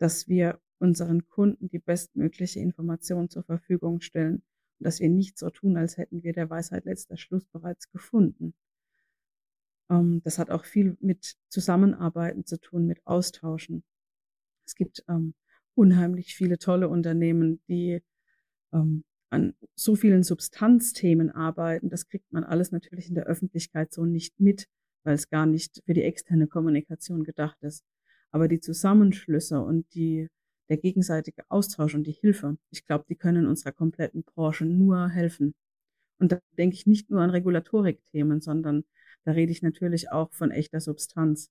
[0.00, 4.36] dass wir unseren Kunden die bestmögliche Information zur Verfügung stellen
[4.78, 8.54] und dass wir nicht so tun, als hätten wir der Weisheit letzter Schluss bereits gefunden.
[9.90, 13.84] Ähm, das hat auch viel mit Zusammenarbeiten zu tun, mit Austauschen.
[14.66, 15.34] Es gibt ähm,
[15.74, 18.02] unheimlich viele tolle Unternehmen, die
[18.72, 21.88] ähm, an so vielen Substanzthemen arbeiten.
[21.88, 24.66] Das kriegt man alles natürlich in der Öffentlichkeit so nicht mit,
[25.04, 27.84] weil es gar nicht für die externe Kommunikation gedacht ist.
[28.32, 30.28] Aber die Zusammenschlüsse und die,
[30.68, 35.54] der gegenseitige Austausch und die Hilfe, ich glaube, die können unserer kompletten Branche nur helfen.
[36.18, 38.84] Und da denke ich nicht nur an Regulatorik-Themen, sondern
[39.24, 41.50] da rede ich natürlich auch von echter Substanz.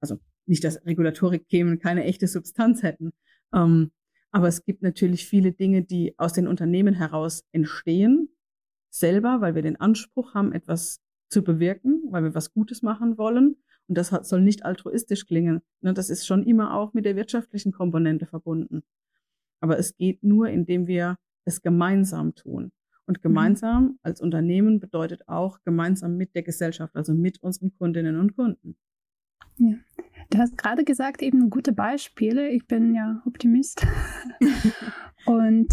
[0.00, 3.12] Also nicht, dass Regulatorik-Themen keine echte Substanz hätten.
[3.54, 3.92] Ähm,
[4.30, 8.30] aber es gibt natürlich viele Dinge, die aus den Unternehmen heraus entstehen,
[8.90, 13.56] selber, weil wir den Anspruch haben, etwas zu bewirken, weil wir was Gutes machen wollen.
[13.88, 15.60] Und das soll nicht altruistisch klingen.
[15.80, 15.92] Ne?
[15.92, 18.82] Das ist schon immer auch mit der wirtschaftlichen Komponente verbunden.
[19.60, 22.72] Aber es geht nur, indem wir es gemeinsam tun.
[23.06, 23.22] Und mhm.
[23.22, 28.76] gemeinsam als Unternehmen bedeutet auch gemeinsam mit der Gesellschaft, also mit unseren Kundinnen und Kunden.
[29.58, 29.74] Ja.
[30.30, 32.48] Du hast gerade gesagt, eben gute Beispiele.
[32.48, 33.86] Ich bin ja Optimist.
[35.26, 35.68] und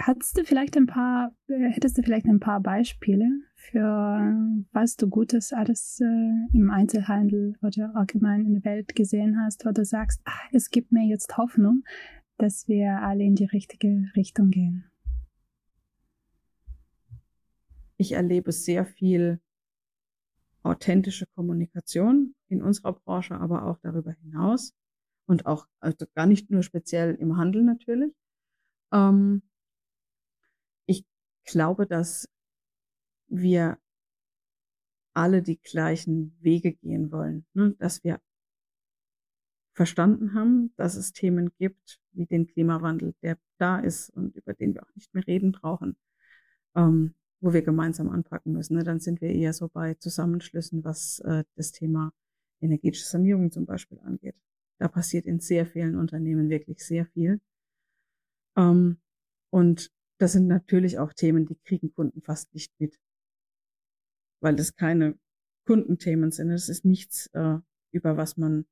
[0.00, 5.08] Hattest du vielleicht ein paar, äh, hättest du vielleicht ein paar Beispiele für was du
[5.08, 10.22] Gutes alles äh, im Einzelhandel oder allgemein in der Welt gesehen hast, wo du sagst,
[10.24, 11.84] ach, es gibt mir jetzt Hoffnung,
[12.38, 14.84] dass wir alle in die richtige Richtung gehen?
[18.02, 19.40] Ich erlebe sehr viel
[20.62, 24.74] authentische Kommunikation in unserer Branche, aber auch darüber hinaus
[25.26, 28.12] und auch also gar nicht nur speziell im Handel natürlich.
[28.92, 29.42] Ähm,
[31.44, 32.28] glaube, dass
[33.28, 33.78] wir
[35.14, 37.74] alle die gleichen Wege gehen wollen, ne?
[37.78, 38.20] dass wir
[39.74, 44.74] verstanden haben, dass es Themen gibt wie den Klimawandel, der da ist und über den
[44.74, 45.96] wir auch nicht mehr reden brauchen,
[46.74, 48.76] ähm, wo wir gemeinsam anpacken müssen.
[48.76, 48.84] Ne?
[48.84, 52.12] Dann sind wir eher so bei Zusammenschlüssen, was äh, das Thema
[52.60, 54.36] energetische Sanierung zum Beispiel angeht.
[54.78, 57.40] Da passiert in sehr vielen Unternehmen wirklich sehr viel.
[58.56, 58.98] Ähm,
[59.50, 62.96] und das sind natürlich auch Themen, die kriegen Kunden fast nicht mit,
[64.40, 65.18] weil das keine
[65.66, 66.48] Kundenthemen sind.
[66.48, 67.58] Das ist nichts, äh,
[67.90, 68.66] über was man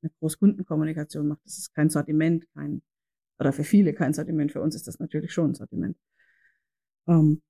[0.00, 1.44] eine Großkundenkommunikation macht.
[1.44, 2.80] Das ist kein Sortiment, kein
[3.38, 4.52] oder für viele kein Sortiment.
[4.52, 5.98] Für uns ist das natürlich schon ein Sortiment.
[7.06, 7.42] Ähm,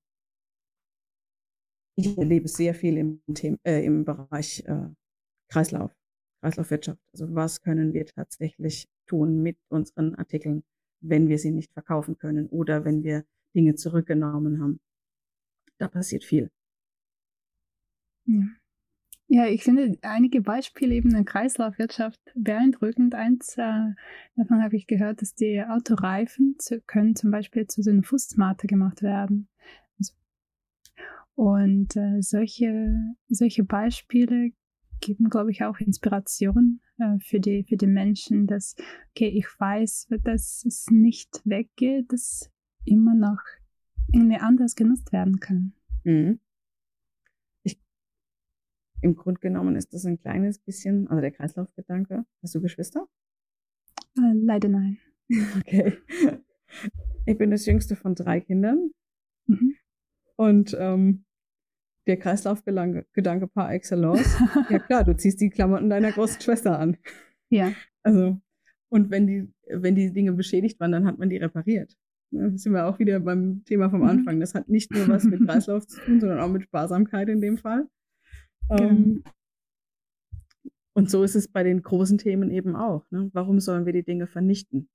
[1.95, 4.89] ich erlebe sehr viel im, Thema, äh, im Bereich äh,
[5.49, 5.91] Kreislauf,
[6.41, 7.01] Kreislaufwirtschaft.
[7.13, 10.63] Also was können wir tatsächlich tun mit unseren Artikeln?
[11.01, 14.79] wenn wir sie nicht verkaufen können oder wenn wir Dinge zurückgenommen haben.
[15.77, 16.49] Da passiert viel.
[18.25, 18.43] Ja.
[19.29, 23.13] Ja, ich finde einige Beispiele eben in der Kreislaufwirtschaft beeindruckend.
[23.13, 23.93] Eins äh,
[24.37, 28.67] davon habe ich gehört, dass die Autoreifen zu, können zum Beispiel zu so einer Fußmatte
[28.67, 29.49] gemacht werden.
[31.35, 32.95] Und äh, solche,
[33.27, 34.53] solche Beispiele
[35.01, 38.75] geben, glaube ich, auch Inspiration äh, für, die, für die Menschen, dass,
[39.11, 42.49] okay, ich weiß, dass es nicht weggeht, dass
[42.85, 43.41] immer noch
[44.11, 45.73] irgendwie anders genutzt werden kann.
[46.03, 46.39] Mhm.
[49.01, 52.25] Im Grunde genommen ist das ein kleines bisschen, also der Kreislaufgedanke.
[52.41, 53.07] Hast du Geschwister?
[54.17, 54.97] Äh, leider nein.
[55.57, 55.97] Okay.
[57.25, 58.91] Ich bin das jüngste von drei Kindern.
[59.47, 59.75] Mhm.
[60.35, 61.25] Und ähm,
[62.07, 64.37] der Kreislaufgedanke par excellence.
[64.69, 66.97] ja klar, du ziehst die Klamotten deiner großen Schwester an.
[67.49, 67.73] Ja.
[68.03, 68.39] Also,
[68.89, 71.97] und wenn die, wenn die Dinge beschädigt waren, dann hat man die repariert.
[72.31, 74.07] Da sind wir auch wieder beim Thema vom mhm.
[74.07, 74.39] Anfang.
[74.39, 77.57] Das hat nicht nur was mit Kreislauf zu tun, sondern auch mit Sparsamkeit in dem
[77.57, 77.87] Fall.
[78.69, 78.83] Genau.
[78.83, 79.23] Ähm,
[80.93, 83.05] und so ist es bei den großen Themen eben auch.
[83.11, 83.29] Ne?
[83.33, 84.89] Warum sollen wir die Dinge vernichten,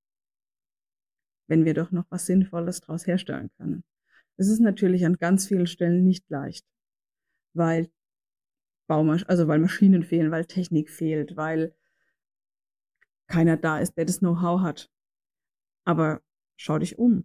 [1.48, 3.84] wenn wir doch noch was Sinnvolles daraus herstellen können?
[4.36, 6.66] Es ist natürlich an ganz vielen Stellen nicht leicht
[7.54, 7.90] weil
[8.88, 11.74] Baumasch also weil Maschinen fehlen, weil Technik fehlt, weil
[13.26, 14.90] keiner da ist, der das Know-how hat.
[15.84, 16.22] Aber
[16.56, 17.24] schau dich um.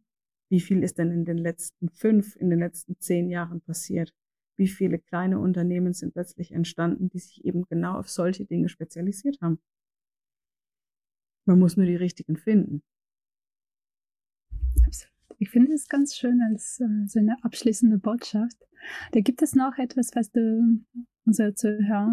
[0.49, 4.13] Wie viel ist denn in den letzten fünf, in den letzten zehn Jahren passiert?
[4.57, 9.39] Wie viele kleine Unternehmen sind plötzlich entstanden, die sich eben genau auf solche Dinge spezialisiert
[9.41, 9.59] haben?
[11.45, 12.83] Man muss nur die richtigen finden.
[14.85, 15.13] Absolut.
[15.39, 18.57] Ich finde es ganz schön als äh, so eine abschließende Botschaft.
[19.11, 20.83] Da gibt es noch etwas, was du
[21.25, 22.11] unsere Zuhörer,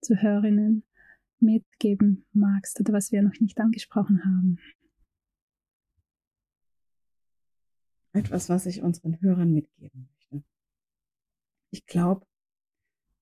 [0.00, 0.82] Zuhörerinnen
[1.40, 4.58] mitgeben magst oder was wir noch nicht angesprochen haben.
[8.12, 10.17] Etwas, was ich unseren Hörern mitgeben möchte.
[11.70, 12.26] Ich glaube,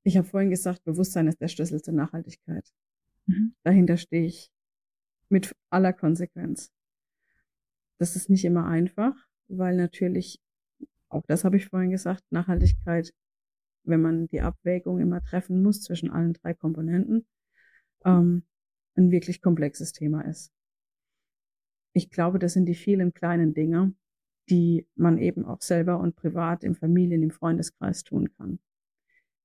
[0.03, 2.72] ich habe vorhin gesagt, Bewusstsein ist der Schlüssel zur Nachhaltigkeit.
[3.26, 3.55] Mhm.
[3.64, 4.51] Dahinter stehe ich
[5.28, 6.70] mit aller Konsequenz.
[7.99, 9.14] Das ist nicht immer einfach,
[9.49, 10.40] weil natürlich,
[11.09, 13.12] auch das habe ich vorhin gesagt, Nachhaltigkeit,
[13.84, 17.26] wenn man die Abwägung immer treffen muss zwischen allen drei Komponenten,
[18.05, 18.44] ähm,
[18.94, 20.53] ein wirklich komplexes Thema ist.
[21.92, 23.94] Ich glaube, das sind die vielen kleinen Dinge,
[24.49, 28.59] die man eben auch selber und privat im Familien-, im Freundeskreis tun kann.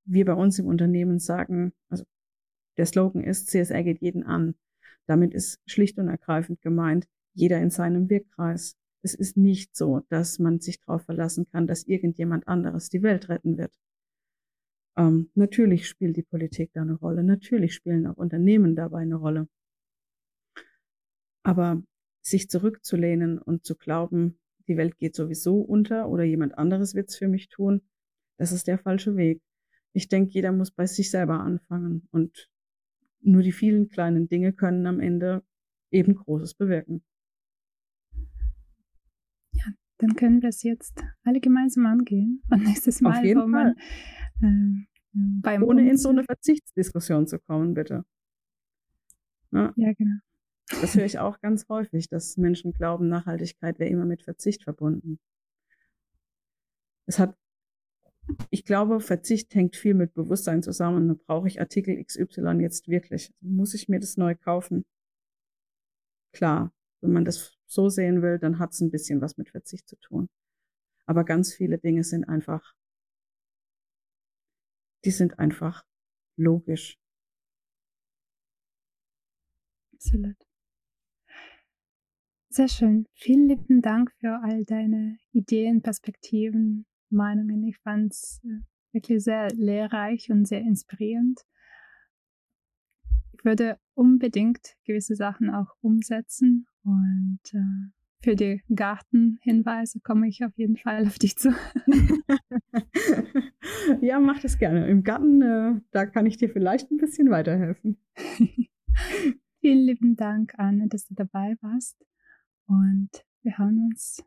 [0.04, 2.04] Wir bei uns im Unternehmen sagen, also
[2.76, 4.54] der Slogan ist, CSR geht jeden an.
[5.06, 8.76] Damit ist schlicht und ergreifend gemeint, jeder in seinem Wirkkreis.
[9.02, 13.28] Es ist nicht so, dass man sich darauf verlassen kann, dass irgendjemand anderes die Welt
[13.28, 13.76] retten wird.
[14.96, 19.48] Ähm, natürlich spielt die Politik da eine Rolle, natürlich spielen auch Unternehmen dabei eine Rolle.
[21.42, 21.82] Aber
[22.20, 27.16] sich zurückzulehnen und zu glauben, die Welt geht sowieso unter oder jemand anderes wird es
[27.16, 27.82] für mich tun,
[28.38, 29.42] das ist der falsche Weg.
[29.92, 32.50] Ich denke, jeder muss bei sich selber anfangen und
[33.20, 35.42] nur die vielen kleinen Dinge können am Ende
[35.90, 37.02] eben Großes bewirken
[40.02, 42.42] dann können wir es jetzt alle gemeinsam angehen.
[42.50, 43.74] Und nächstes Mal, Auf jeden Fall.
[44.40, 48.04] Man, äh, beim Ohne in so eine Verzichtsdiskussion zu kommen, bitte.
[49.52, 50.18] Ja, ja genau.
[50.80, 55.18] Das höre ich auch ganz häufig, dass Menschen glauben, Nachhaltigkeit wäre immer mit Verzicht verbunden.
[57.06, 57.36] Es hat,
[58.50, 61.18] ich glaube, Verzicht hängt viel mit Bewusstsein zusammen.
[61.26, 63.32] Brauche ich Artikel XY jetzt wirklich?
[63.40, 64.84] Muss ich mir das neu kaufen?
[66.32, 69.88] Klar, wenn man das so sehen will, dann hat es ein bisschen was mit Verzicht
[69.88, 70.28] zu tun.
[71.06, 72.74] Aber ganz viele Dinge sind einfach,
[75.04, 75.84] die sind einfach
[76.36, 76.98] logisch.
[79.94, 80.51] Absolut.
[82.54, 83.06] Sehr schön.
[83.14, 87.64] Vielen lieben Dank für all deine Ideen, Perspektiven, Meinungen.
[87.64, 88.60] Ich fand es äh,
[88.92, 91.40] wirklich sehr lehrreich und sehr inspirierend.
[93.32, 100.52] Ich würde unbedingt gewisse Sachen auch umsetzen und äh, für die Gartenhinweise komme ich auf
[100.58, 101.54] jeden Fall auf dich zu.
[104.02, 104.88] ja, mach das gerne.
[104.88, 107.96] Im Garten, äh, da kann ich dir vielleicht ein bisschen weiterhelfen.
[109.60, 112.04] Vielen lieben Dank, Anne, dass du dabei warst.
[112.66, 113.10] Und
[113.42, 114.24] wir hören uns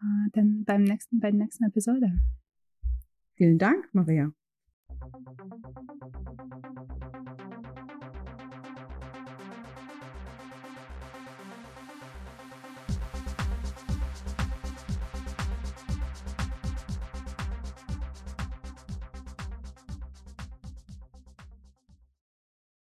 [0.00, 2.20] äh, dann beim nächsten, bei der nächsten Episode.
[3.34, 4.32] Vielen Dank, Maria.